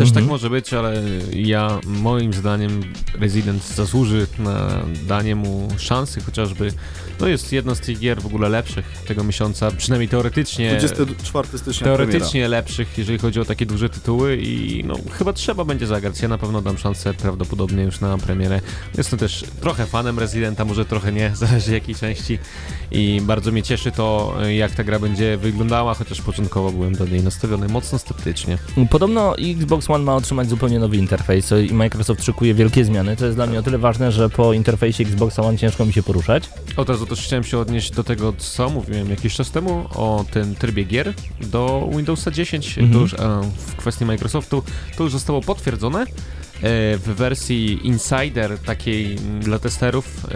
[0.00, 0.24] Też Mhm.
[0.24, 2.80] tak może być, ale ja moim zdaniem
[3.18, 4.68] Resident zasłuży na
[5.06, 6.72] danie mu szansy, chociażby
[7.20, 10.78] no jest jedno z tych gier w ogóle lepszych tego miesiąca, przynajmniej teoretycznie.
[10.78, 15.86] 24 stycznia Teoretycznie lepszych, jeżeli chodzi o takie duże tytuły i no chyba trzeba będzie
[15.86, 16.22] zagrać.
[16.22, 18.60] Ja na pewno dam szansę prawdopodobnie już na premierę.
[18.98, 22.38] Jestem też trochę fanem Residenta, może trochę nie, zależy jakiej części
[22.90, 27.22] i bardzo mnie cieszy to, jak ta gra będzie wyglądała, chociaż początkowo byłem do niej
[27.22, 28.58] nastawiony mocno sceptycznie.
[28.90, 33.16] Podobno Xbox One ma otrzymać zupełnie nowy interfejs i Microsoft szykuje wielkie zmiany.
[33.16, 36.02] To jest dla mnie o tyle ważne, że po interfejsie Xbox One ciężko mi się
[36.02, 36.50] poruszać.
[36.76, 40.54] Od razu też chciałem się odnieść do tego, co mówiłem jakiś czas temu o tym
[40.54, 42.78] trybie gier do Windowsa 10.
[42.78, 42.92] Mhm.
[42.92, 44.62] To już e, w kwestii Microsoftu
[44.96, 46.00] to już zostało potwierdzone.
[46.00, 46.06] E,
[46.98, 50.26] w wersji Insider, takiej mm, dla testerów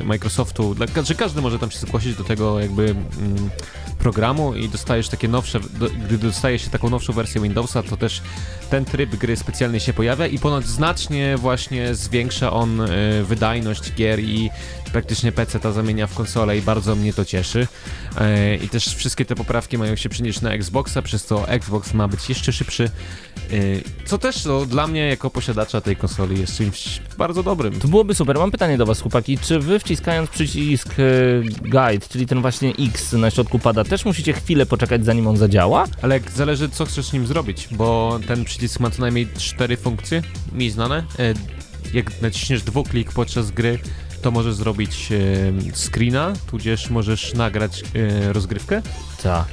[0.00, 3.50] e, Microsoftu, dla, że każdy może tam się zgłosić do tego jakby mm,
[4.00, 8.22] programu i dostajesz takie nowsze, do, gdy dostaje się taką nowszą wersję Windowsa, to też
[8.70, 12.86] ten tryb gry specjalnie się pojawia i ponoć znacznie właśnie zwiększa on e,
[13.22, 14.50] wydajność gier i
[14.92, 17.66] praktycznie PC ta zamienia w konsolę i bardzo mnie to cieszy.
[18.20, 22.08] E, I też wszystkie te poprawki mają się przynieść na Xboxa, przez to Xbox ma
[22.08, 22.84] być jeszcze szybszy.
[22.84, 23.56] E,
[24.06, 27.80] Co też no, dla mnie jako posiadacza tej konsoli jest czymś bardzo dobrym.
[27.80, 28.38] To byłoby super.
[28.38, 29.38] Mam pytanie do was, chłopaki.
[29.38, 31.02] Czy wy wciskając przycisk e,
[31.68, 35.86] guide, czyli ten właśnie X na środku pada, też musicie chwilę poczekać zanim on zadziała?
[36.02, 40.22] Ale zależy co chcesz nim zrobić, bo ten przycisk ma co najmniej cztery funkcje,
[40.52, 41.04] mi znane.
[41.94, 43.78] Jak naciśniesz dwuklik podczas gry,
[44.22, 45.16] to możesz zrobić e,
[45.74, 48.82] screena, tudzież możesz nagrać e, rozgrywkę.
[49.22, 49.44] Tak.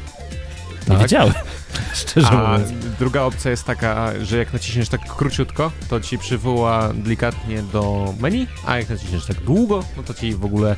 [0.81, 0.99] Nie Tak.
[0.99, 1.33] wiedziałem.
[1.93, 2.71] Szczerze A mówiąc.
[2.99, 8.47] druga opcja jest taka, że jak naciśniesz tak króciutko, to ci przywoła delikatnie do menu,
[8.65, 10.75] a jak naciśniesz tak długo, no to ci w ogóle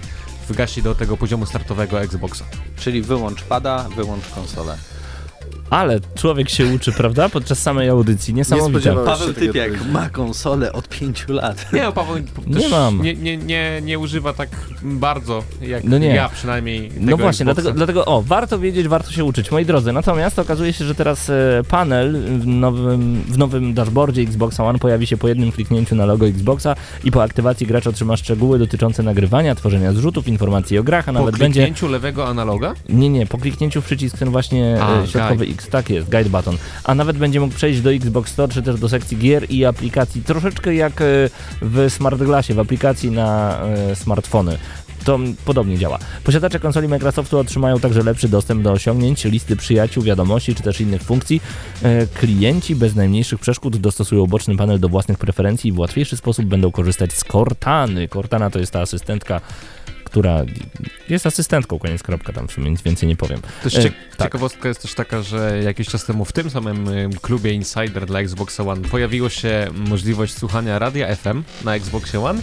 [0.48, 2.46] wygasi do tego poziomu startowego Xboxa.
[2.80, 4.78] Czyli wyłącz pada, wyłącz konsolę.
[5.70, 7.30] Ale człowiek się uczy, prawda?
[7.30, 8.34] Podczas samej audycji.
[8.34, 8.82] Niesamowite.
[8.82, 8.96] się.
[9.06, 11.74] Paweł Typiak ma konsolę od 5 lat.
[11.74, 12.16] Nie, no, Paweł
[12.48, 13.02] Nie mam.
[13.02, 14.50] Nie, nie, nie, nie używa tak
[14.82, 16.08] bardzo, jak No nie.
[16.08, 17.54] ja przynajmniej tego No właśnie, Xboxa.
[17.54, 19.52] dlatego, dlatego, o, warto wiedzieć, warto się uczyć.
[19.52, 24.60] Moi drodzy, natomiast okazuje się, że teraz e, panel w nowym, w nowym dashboardzie Xbox
[24.60, 28.60] One pojawi się po jednym kliknięciu na logo Xboxa i po aktywacji gracz otrzyma szczegóły
[28.60, 31.62] dotyczące nagrywania, tworzenia zrzutów, informacji o grach, a Po nawet będzie...
[31.62, 32.74] kliknięciu lewego analoga?
[32.90, 36.58] Nie, nie, po kliknięciu w przycisk ten właśnie A, e, środkowy Tak jest, guide button.
[36.84, 40.24] A nawet będzie mógł przejść do Xbox Store, czy też do sekcji gier i aplikacji,
[40.24, 41.06] troszeczkę jak e,
[41.62, 44.58] w Smart Glassie, w aplikacji na e, smartfony.
[45.04, 46.00] To podobnie działa.
[46.24, 51.02] Posiadacze konsoli Microsoftu otrzymają także lepszy dostęp do osiągnięć, listy przyjaciół, wiadomości czy też innych
[51.02, 51.42] funkcji.
[51.84, 56.46] E, Klienci bez najmniejszych przeszkód dostosują boczny panel do własnych preferencji i w łatwiejszy sposób
[56.46, 58.08] będą korzystać z Cortany.
[58.08, 59.42] Cortana to jest ta asystentka,
[60.10, 60.46] która
[61.10, 63.40] jest asystentką, koniec kropka, tam w sumie nic więcej nie powiem.
[63.64, 63.94] Też E, tak.
[64.24, 68.20] ciekawostka jest też taka, że jakiś czas temu w tym samym y, klubie Insider dla
[68.20, 72.42] Xbox One pojawiło się możliwość słuchania radia FM na Xboxie One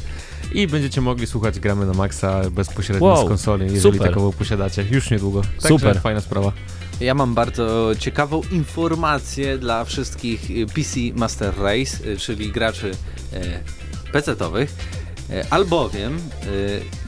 [0.52, 4.08] i będziecie mogli słuchać gramy na maksa bezpośrednio Wow, z konsoli, jeżeli super.
[4.08, 4.84] takową posiadacie.
[4.90, 5.42] Już niedługo.
[5.42, 6.00] Także Super.
[6.00, 6.52] fajna sprawa.
[7.00, 12.90] Ja mam bardzo ciekawą informację dla wszystkich y, PC Master Race, y, czyli graczy
[13.32, 13.60] e,
[14.12, 14.95] PC-towych, e,
[15.50, 16.20] albowiem e,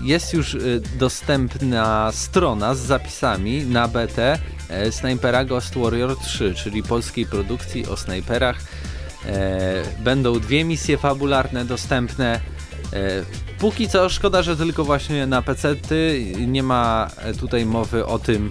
[0.03, 0.59] jest już e,
[0.99, 4.19] dostępna strona z zapisami na BT
[4.69, 8.57] e, snajpera Ghost Warrior 3, czyli polskiej produkcji o snajperach.
[9.27, 12.41] E, będą dwie misje fabularne dostępne.
[12.93, 13.25] E,
[13.59, 16.27] póki co szkoda, że tylko właśnie na PC-ty.
[16.47, 18.51] Nie ma e, tutaj mowy o tym, e,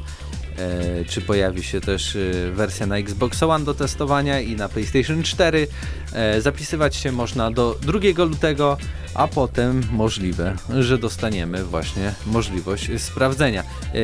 [1.10, 5.68] czy pojawi się też e, wersja na Xbox One do testowania i na PlayStation 4.
[6.14, 8.78] E, zapisywać się można do 2 lutego,
[9.14, 13.64] a potem możliwe, że dostaniemy właśnie możliwość sprawdzenia.
[13.64, 13.96] E,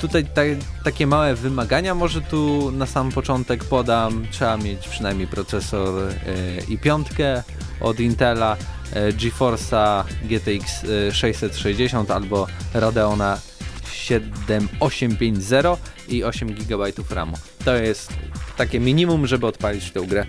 [0.00, 0.42] tutaj ta,
[0.84, 4.26] takie małe wymagania może tu na sam początek podam.
[4.30, 6.12] Trzeba mieć przynajmniej procesor e,
[6.60, 7.04] i5
[7.80, 8.56] od Intela,
[8.92, 13.38] e, GeForce'a GTX e, 660 albo Radeona
[14.06, 15.78] 7850
[16.08, 17.36] i 8 GB RAMu.
[17.64, 18.12] To jest
[18.56, 20.26] takie minimum, żeby odpalić tę grę,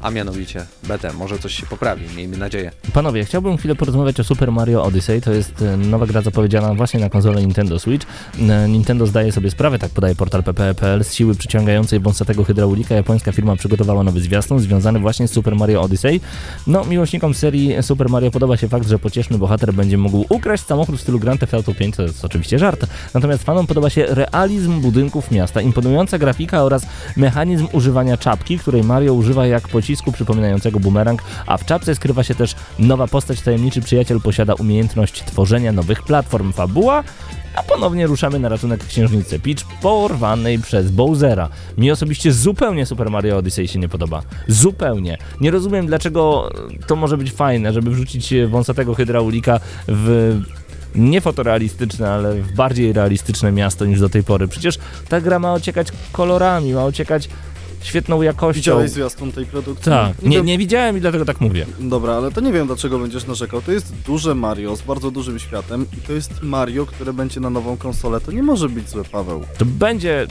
[0.00, 1.12] a mianowicie BT.
[1.12, 2.72] Może coś się poprawi, miejmy nadzieję.
[2.92, 5.20] Panowie, chciałbym chwilę porozmawiać o Super Mario Odyssey.
[5.20, 8.06] To jest e, nowa gra zapowiedziana właśnie na konsolę Nintendo Switch.
[8.48, 12.94] E, Nintendo zdaje sobie sprawę, tak podaje portal pp.pl, z siły przyciągającej wąsatego hydraulika.
[12.94, 16.20] Japońska firma przygotowała nowy zwiastun związany właśnie z Super Mario Odyssey.
[16.66, 20.96] No, miłośnikom serii Super Mario podoba się fakt, że pocieszny bohater będzie mógł ukraść samochód
[20.96, 22.86] w stylu Grand Theft Auto 5, to jest oczywiście żart.
[23.14, 26.86] Natomiast fanom podoba się realizm budynków miasta, imponująca grafika oraz
[27.16, 32.34] mechanizm używania czapki, której Mario używa jak pocisku przypominającego bumerang, a w czapce skrywa się
[32.34, 36.52] też nowa postać, tajemniczy przyjaciel posiada umiejętność tworzenia nowych platform.
[36.52, 37.04] Fabuła?
[37.54, 41.48] a ponownie ruszamy na ratunek księżnicy Peach porwanej przez Bowsera.
[41.78, 44.22] Mi osobiście zupełnie Super Mario Odyssey się nie podoba.
[44.48, 45.18] Zupełnie.
[45.40, 46.50] Nie rozumiem dlaczego
[46.86, 50.40] to może być fajne, żeby wrzucić wąsatego hydraulika w
[50.94, 54.48] nie fotorealistyczne, ale w bardziej realistyczne miasto niż do tej pory.
[54.48, 54.78] Przecież
[55.08, 57.28] ta gra ma ociekać kolorami, ma ociekać
[57.82, 58.60] świetną jakością.
[58.60, 59.84] Widziałeś zwiastun tej produkcji?
[59.84, 61.66] Tak, nie, nie widziałem i dlatego tak mówię.
[61.80, 63.62] Dobra, ale to nie wiem dlaczego będziesz narzekał.
[63.62, 67.50] To jest duże Mario z bardzo dużym światem i to jest Mario, które będzie na
[67.50, 68.20] nową konsolę.
[68.20, 69.44] To nie może być złe, Paweł.
[69.58, 70.26] To będzie,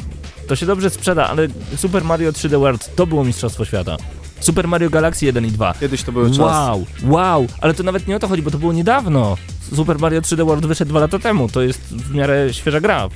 [0.47, 3.97] to się dobrze sprzeda, ale Super Mario 3D World to było Mistrzostwo Świata.
[4.39, 5.73] Super Mario Galaxy 1 i 2.
[5.79, 6.41] Kiedyś to były czasy.
[6.41, 9.37] Wow, wow, ale to nawet nie o to chodzi, bo to było niedawno.
[9.75, 13.09] Super Mario 3D World wyszedł dwa lata temu, to jest w miarę świeża gra.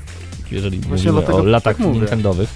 [0.52, 1.86] Jeżeli Właśnie mówimy o latach tak.
[1.86, 2.50] Nintendowych.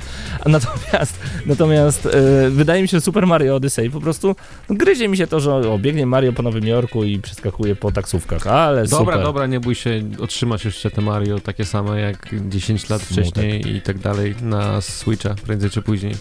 [0.45, 4.35] Natomiast, natomiast e, wydaje mi się, że Super Mario Odyssey po prostu
[4.69, 7.91] no, gryzie mi się to, że o, biegnie Mario po Nowym Jorku i przeskakuje po
[7.91, 9.23] taksówkach, ale Dobra, super.
[9.23, 13.25] dobra, nie bój się, otrzymasz jeszcze te Mario takie same jak 10 lat Smutek.
[13.25, 16.15] wcześniej i tak dalej na Switcha, prędzej czy później.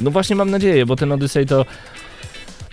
[0.00, 1.66] No właśnie mam nadzieję, bo ten Odyssey to...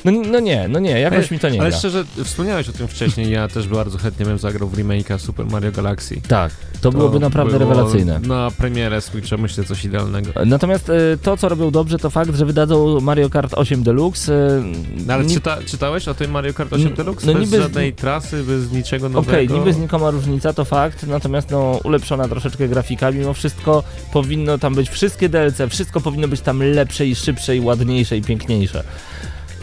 [0.06, 1.80] No, no nie, no nie, jakoś Ale- mi to nie Ale gra.
[1.80, 5.72] szczerze, wspomniałeś o tym wcześniej, ja też bardzo chętnie bym zagrał w remake'a Super Mario
[5.72, 6.22] Galaxy.
[6.28, 8.20] Tak, to byłoby naprawdę było rewelacyjne.
[8.20, 10.32] Na premierę Switcha myślę coś idealnego.
[10.46, 10.94] Natomiast e,
[11.24, 14.34] to, co robią dobrze, to fakt, że wydadzą Mario Kart 8 Deluxe.
[14.34, 14.64] e,
[15.08, 17.28] No, ale ni- czyta, czytałeś o tym Mario Kart 8 N- Deluxe?
[17.28, 19.16] no bez niby z- żadnej trasy, bez niczego Okej,
[19.48, 19.58] nowego?
[19.58, 23.84] niby znikoma różnica, to fakt, natomiast no ulepszona troszeczkę grafika, mimo wszystko
[24.14, 28.22] powinno tam być wszystkie DLC, wszystko powinno być tam lepsze i szybsze i ładniejsze i
[28.22, 28.84] piękniejsze.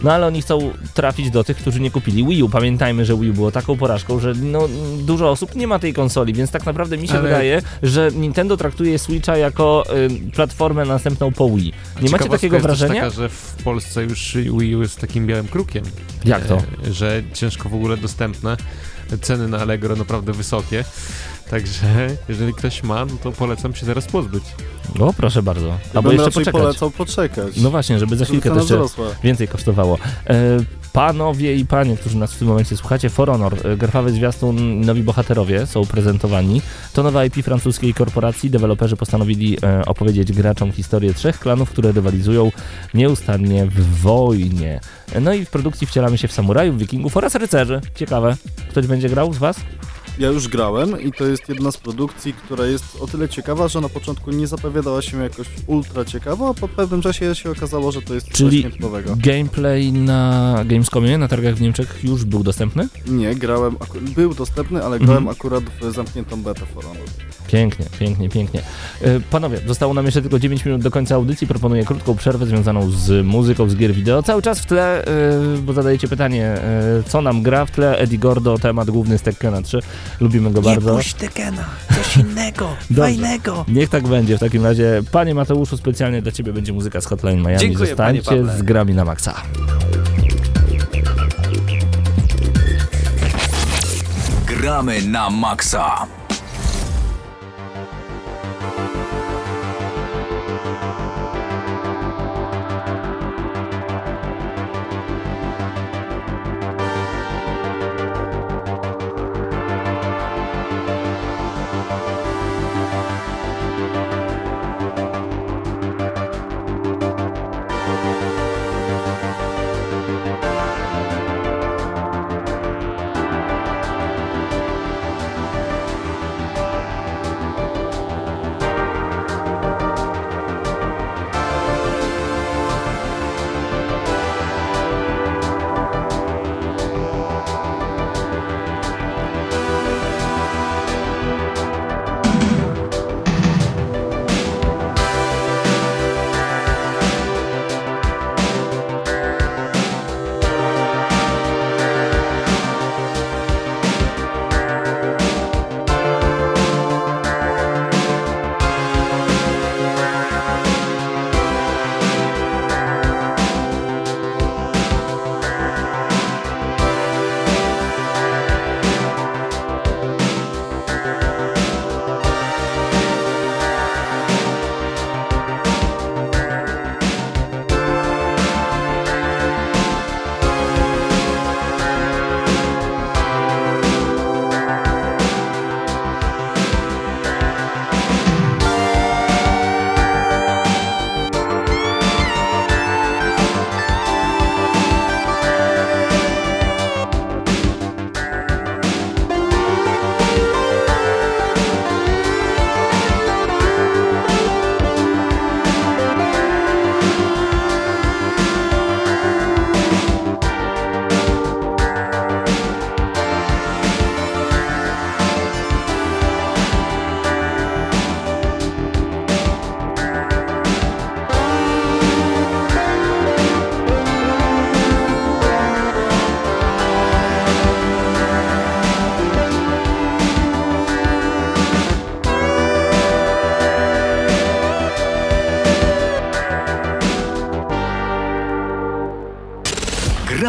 [0.02, 2.48] No ale oni chcą trafić do tych, którzy nie kupili Wii U.
[2.48, 4.68] Pamiętajmy, że Wii U było taką porażką, że no,
[4.98, 8.56] dużo osób nie ma tej konsoli, więc tak naprawdę mi się Ale- wydaje, że Nintendo
[8.56, 9.84] traktuje Switcha jako
[10.28, 11.72] y, platformę następną po Wii.
[12.02, 12.94] Nie macie takiego jest wrażenia?
[12.94, 15.84] taka, że w Polsce już Wii U jest takim białym krukiem.
[16.24, 16.56] Jak to?
[16.88, 18.56] E, Że ciężko w ogóle dostępne.
[19.22, 20.84] Ceny na Allegro naprawdę wysokie.
[21.50, 24.44] Także jeżeli ktoś ma, no to polecam się teraz pozbyć.
[25.00, 25.66] O, proszę bardzo.
[25.66, 26.52] Ja Albo bym jeszcze poczekać.
[26.62, 27.56] polecał poczekać.
[27.56, 28.86] No właśnie, żeby za chwilkę też jeszcze
[29.22, 29.98] więcej kosztowało.
[30.26, 30.34] E,
[30.96, 35.02] panowie i panie, którzy nas w tym momencie słuchacie, For Honor, e, grafawek zwiastun, nowi
[35.02, 36.62] bohaterowie są prezentowani.
[36.92, 38.50] To nowa IP francuskiej korporacji.
[38.50, 42.52] Deweloperzy postanowili e, opowiedzieć graczom historię trzech klanów, które rywalizują
[42.94, 44.80] nieustannie w wojnie.
[45.20, 47.80] No i w produkcji wcielamy się w samurajów, wikingów oraz rycerzy.
[47.94, 48.36] Ciekawe.
[48.70, 49.56] Ktoś będzie grał z was?
[50.18, 53.80] Ja już grałem i to jest jedna z produkcji, która jest o tyle ciekawa, że
[53.80, 58.02] na początku nie zapowiadała się jakoś ultra ciekawa, a po pewnym czasie się okazało, że
[58.02, 58.72] to jest Czyli coś
[59.16, 62.88] gameplay na Gamescomie, na targach w Niemczech już był dostępny?
[63.06, 63.76] Nie, grałem,
[64.14, 65.06] był dostępny, ale Mhm.
[65.06, 67.06] grałem akurat w zamkniętą betę For Honor.
[67.48, 68.62] Pięknie, pięknie, pięknie.
[69.02, 71.46] E, Panowie, zostało nam jeszcze tylko 9 minut do końca audycji.
[71.46, 74.22] Proponuję krótką przerwę związaną z muzyką, z gier wideo.
[74.22, 75.08] Cały czas w tle, e,
[75.62, 77.98] bo zadajecie pytanie, e, co nam gra w tle.
[77.98, 79.78] Eddie Gordo, temat główny z Tekkena 3.
[80.20, 80.98] Lubimy go bardzo.
[81.18, 83.12] Tekena, coś innego, Dobrze.
[83.68, 85.02] Niech tak będzie w takim razie.
[85.12, 87.58] Panie Mateuszu, specjalnie dla Ciebie będzie muzyka z Hotline Miami.
[87.58, 89.34] Dziękuję, Zostańcie z grami na maksa.
[94.46, 96.06] Gramy na maksa.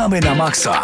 [0.08, 0.84] Gramy na maksa.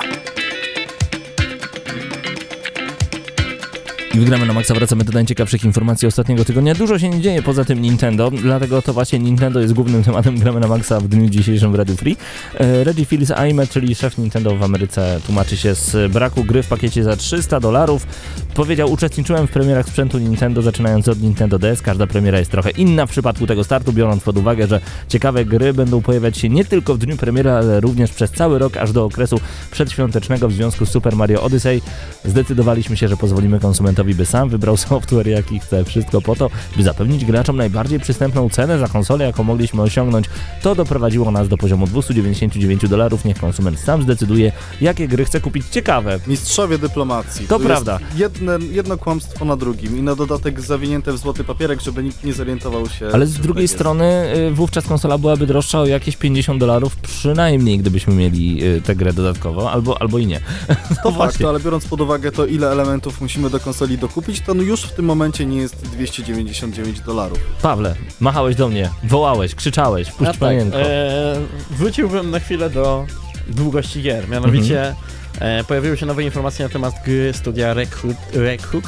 [4.13, 6.76] I wygramy na maksa, wracamy do najciekawszych informacji ostatniego tygodnia.
[6.76, 10.59] Dużo się nie dzieje poza tym Nintendo, dlatego to właśnie Nintendo jest głównym tematem gramy
[10.59, 12.17] na maksa w dniu dzisiejszym w Radio Free.
[12.59, 16.67] E, Reggie Fils Aime, czyli szef Nintendo w Ameryce, tłumaczy się z braku gry w
[16.67, 18.07] pakiecie za 300 dolarów.
[18.56, 21.82] Powiedział, uczestniczyłem w premierach sprzętu Nintendo, zaczynając od Nintendo DS.
[21.82, 25.74] Każda premiera jest trochę inna w przypadku tego startu, biorąc pod uwagę, że ciekawe gry
[25.74, 29.06] będą pojawiać się nie tylko w dniu premiery, ale również przez cały rok, aż do
[29.06, 29.39] okresu
[29.72, 31.82] przedświątecznego w związku z Super Mario Odyssey.
[32.26, 35.84] Zdecydowaliśmy się, że pozwolimy konsumentowi, by sam wybrał software, jaki chce.
[35.84, 40.26] Wszystko po to, by zapewnić graczom najbardziej przystępną cenę za konsolę, jaką mogliśmy osiągnąć.
[40.62, 43.26] To doprowadziło nas do poziomu 299 dolarów.
[43.26, 44.51] Niech konsument sam zdecyduje,
[44.82, 46.20] jakie gry chce kupić ciekawe.
[46.28, 47.47] Mistrzowie dyplomacji.
[47.47, 47.99] To Tu prawda.
[48.16, 52.23] Jest jedne, jedno kłamstwo na drugim i na dodatek zawinięte w złoty papierek, żeby nikt
[52.23, 53.07] nie zorientował się.
[53.13, 53.73] Ale z drugiej tak jest.
[53.73, 58.95] strony y, wówczas konsola byłaby droższa o jakieś 50 dolarów przynajmniej, gdybyśmy mieli y, tę
[58.95, 60.39] grę dodatkowo, albo, albo i nie.
[61.03, 61.31] To właśnie.
[61.33, 64.81] fakt, ale biorąc pod uwagę to, ile elementów musimy do konsoli dokupić, to no już
[64.81, 67.39] w tym momencie nie jest 299 dolarów.
[67.61, 70.77] Pawle, machałeś do mnie, wołałeś, krzyczałeś, puść A tak, panienko.
[70.81, 71.35] e,
[71.71, 73.05] wróciłbym na chwilę do
[73.47, 74.29] długości gier.
[74.29, 74.95] Mianowicie Mhm.
[75.43, 78.85] E, pojawiły się nowe informacje na temat gry studia Rehook, Rehook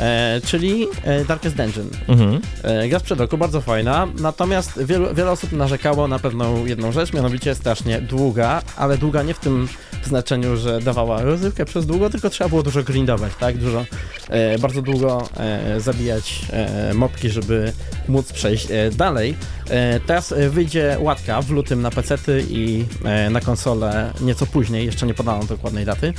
[0.00, 1.88] e, czyli e, Darkest Dungeon.
[2.08, 2.40] Mhm.
[2.62, 7.12] E, gra sprzed roku, bardzo fajna, natomiast wielu, wiele osób narzekało na pewną jedną rzecz,
[7.12, 9.68] mianowicie strasznie długa, ale długa nie w tym
[10.04, 13.58] znaczeniu, że dawała rozrywkę przez długo, tylko trzeba było dużo grindować, tak?
[13.58, 13.84] Dużo,
[14.28, 17.72] e, bardzo długo e, zabijać e, mopki, żeby
[18.08, 19.34] móc przejść e, dalej.
[19.70, 22.84] E, teraz wyjdzie łatka w lutym na pecety i
[23.30, 26.12] na konsolę nieco później, jeszcze nie podano dokładnej daty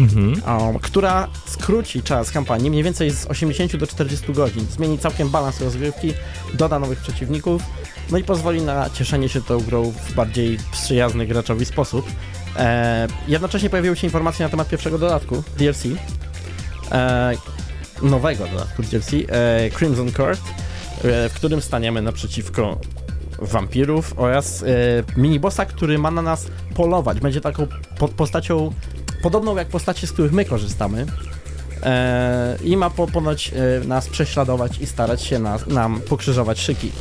[0.00, 0.42] Mhm.
[0.46, 4.66] um, która skróci czas kampanii mniej więcej z 80 do 40 godzin.
[4.70, 6.12] Zmieni całkiem balans rozgrywki,
[6.54, 7.62] doda nowych przeciwników,
[8.10, 12.06] no i pozwoli na cieszenie się tą grą w bardziej przyjazny graczowi sposób.
[12.56, 15.84] E, jednocześnie pojawiły się informacje na temat pierwszego dodatku DLC.
[16.92, 17.32] E,
[18.02, 20.40] nowego dodatku DLC, e, Crimson Court,
[21.04, 22.78] e, w którym staniemy naprzeciwko
[23.38, 24.66] wampirów oraz e,
[25.16, 27.20] minibossa, który ma na nas polować.
[27.20, 27.66] Będzie taką
[27.98, 28.72] po, postacią
[29.22, 31.06] podobną jak postacie, z których my korzystamy.
[31.82, 36.92] E, I ma po, ponoć e, nas prześladować i starać się nas, nam pokrzyżować szyki.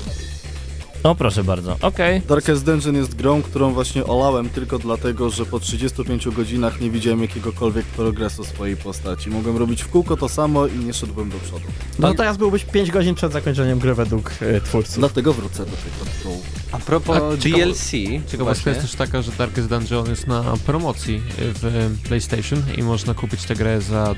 [1.03, 2.21] O proszę bardzo, okej.
[2.21, 7.21] Darkest Dungeon jest grą, którą właśnie olałem tylko dlatego, że po 35 godzinach nie widziałem
[7.21, 9.29] jakiegokolwiek progresu swojej postaci.
[9.29, 11.65] Mogłem robić w kółko to samo i nie szedłbym do przodu.
[11.99, 14.97] No to teraz byłbyś 5 godzin przed zakończeniem gry według e, twórców.
[14.97, 16.41] Dlatego wrócę do tego tytułu.
[16.71, 20.43] A propos A ciekawo- DLC, Ciekawostka właśnie, jest też taka, że Darkest Dungeon jest na
[20.65, 24.15] promocji w PlayStation i można kupić tę grę za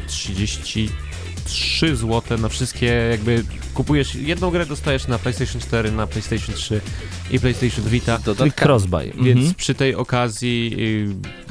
[1.51, 3.43] 33 zł na wszystkie jakby
[3.73, 6.81] kupujesz jedną grę dostajesz na PlayStation 4, na PlayStation 3
[7.31, 8.15] i PlayStation Vita.
[8.15, 8.65] Czyli dodatka.
[8.65, 9.11] crossbuy.
[9.21, 9.55] Więc Mhm.
[9.55, 10.75] przy tej okazji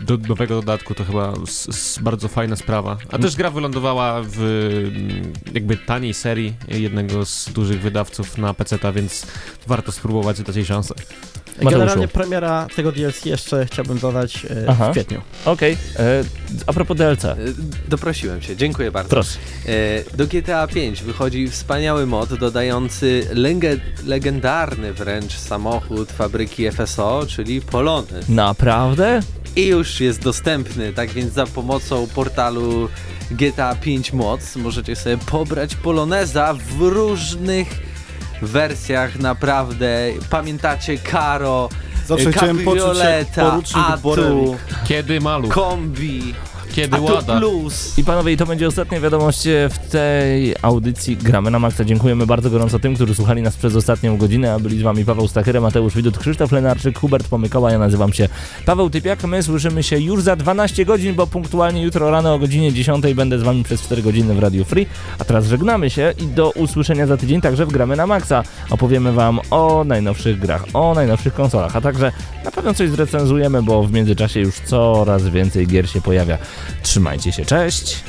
[0.00, 2.96] y, do nowego dodatku to chyba s, s, bardzo fajna sprawa.
[3.10, 8.78] A też gra wylądowała w mm, jakby taniej serii jednego z dużych wydawców na PC,
[8.94, 9.26] więc
[9.66, 10.94] warto spróbować dać jej szansę.
[11.64, 12.08] Generalnie Mateuszu.
[12.18, 14.88] premiera tego DLC jeszcze chciałbym dodać e, Aha.
[14.88, 15.20] w kwietniu.
[15.44, 16.24] Okej, e,
[16.66, 17.36] a propos DLC, E,
[17.88, 19.10] Doprosiłem się, dziękuję bardzo.
[19.10, 19.38] proszę.
[19.66, 27.60] E, Do GTA 5 wychodzi wspaniały mod dodający lege- legendarny wręcz samochód fabryki FSO, czyli
[27.60, 28.20] Polony.
[28.28, 29.20] Naprawdę?
[29.56, 32.88] I już jest dostępny, tak więc za pomocą portalu
[33.30, 37.68] GTA 5 Mods możecie sobie pobrać Poloneza w różnych
[38.42, 40.08] wersjach naprawdę.
[40.30, 41.68] Pamiętacie Karo,
[42.06, 42.98] Zawsze chciałem poczuć
[43.34, 44.56] porucznik Atu.
[44.88, 46.34] Kiedy maluch, Kombi,
[46.70, 47.38] kiedy Atu łada.
[47.38, 47.98] Plus.
[47.98, 51.84] I panowie, i to będzie ostatnia wiadomość e, w tej audycji Gramy na Maxa.
[51.84, 55.28] Dziękujemy bardzo gorąco tym, którzy słuchali nas przez ostatnią godzinę, a byli z wami Paweł
[55.28, 58.28] Stachyra, Mateusz Widut, Krzysztof Lenarczyk, Hubert Pomykała, ja nazywam się
[58.66, 59.24] Paweł Typiak.
[59.24, 63.38] My słyszymy się już za 12 godzin, bo punktualnie jutro rano o godzinie 10 będę
[63.38, 64.86] z wami przez 4 godziny w Radio Free.
[65.18, 68.42] A teraz żegnamy się i do usłyszenia za tydzień także w Gramy na Maxa.
[68.70, 72.12] Opowiemy wam o najnowszych grach, o najnowszych konsolach, a także
[72.44, 76.38] na pewno coś zrecenzujemy, bo w międzyczasie już coraz więcej gier się pojawia.
[76.82, 78.04] Trzymajcie się, cześć!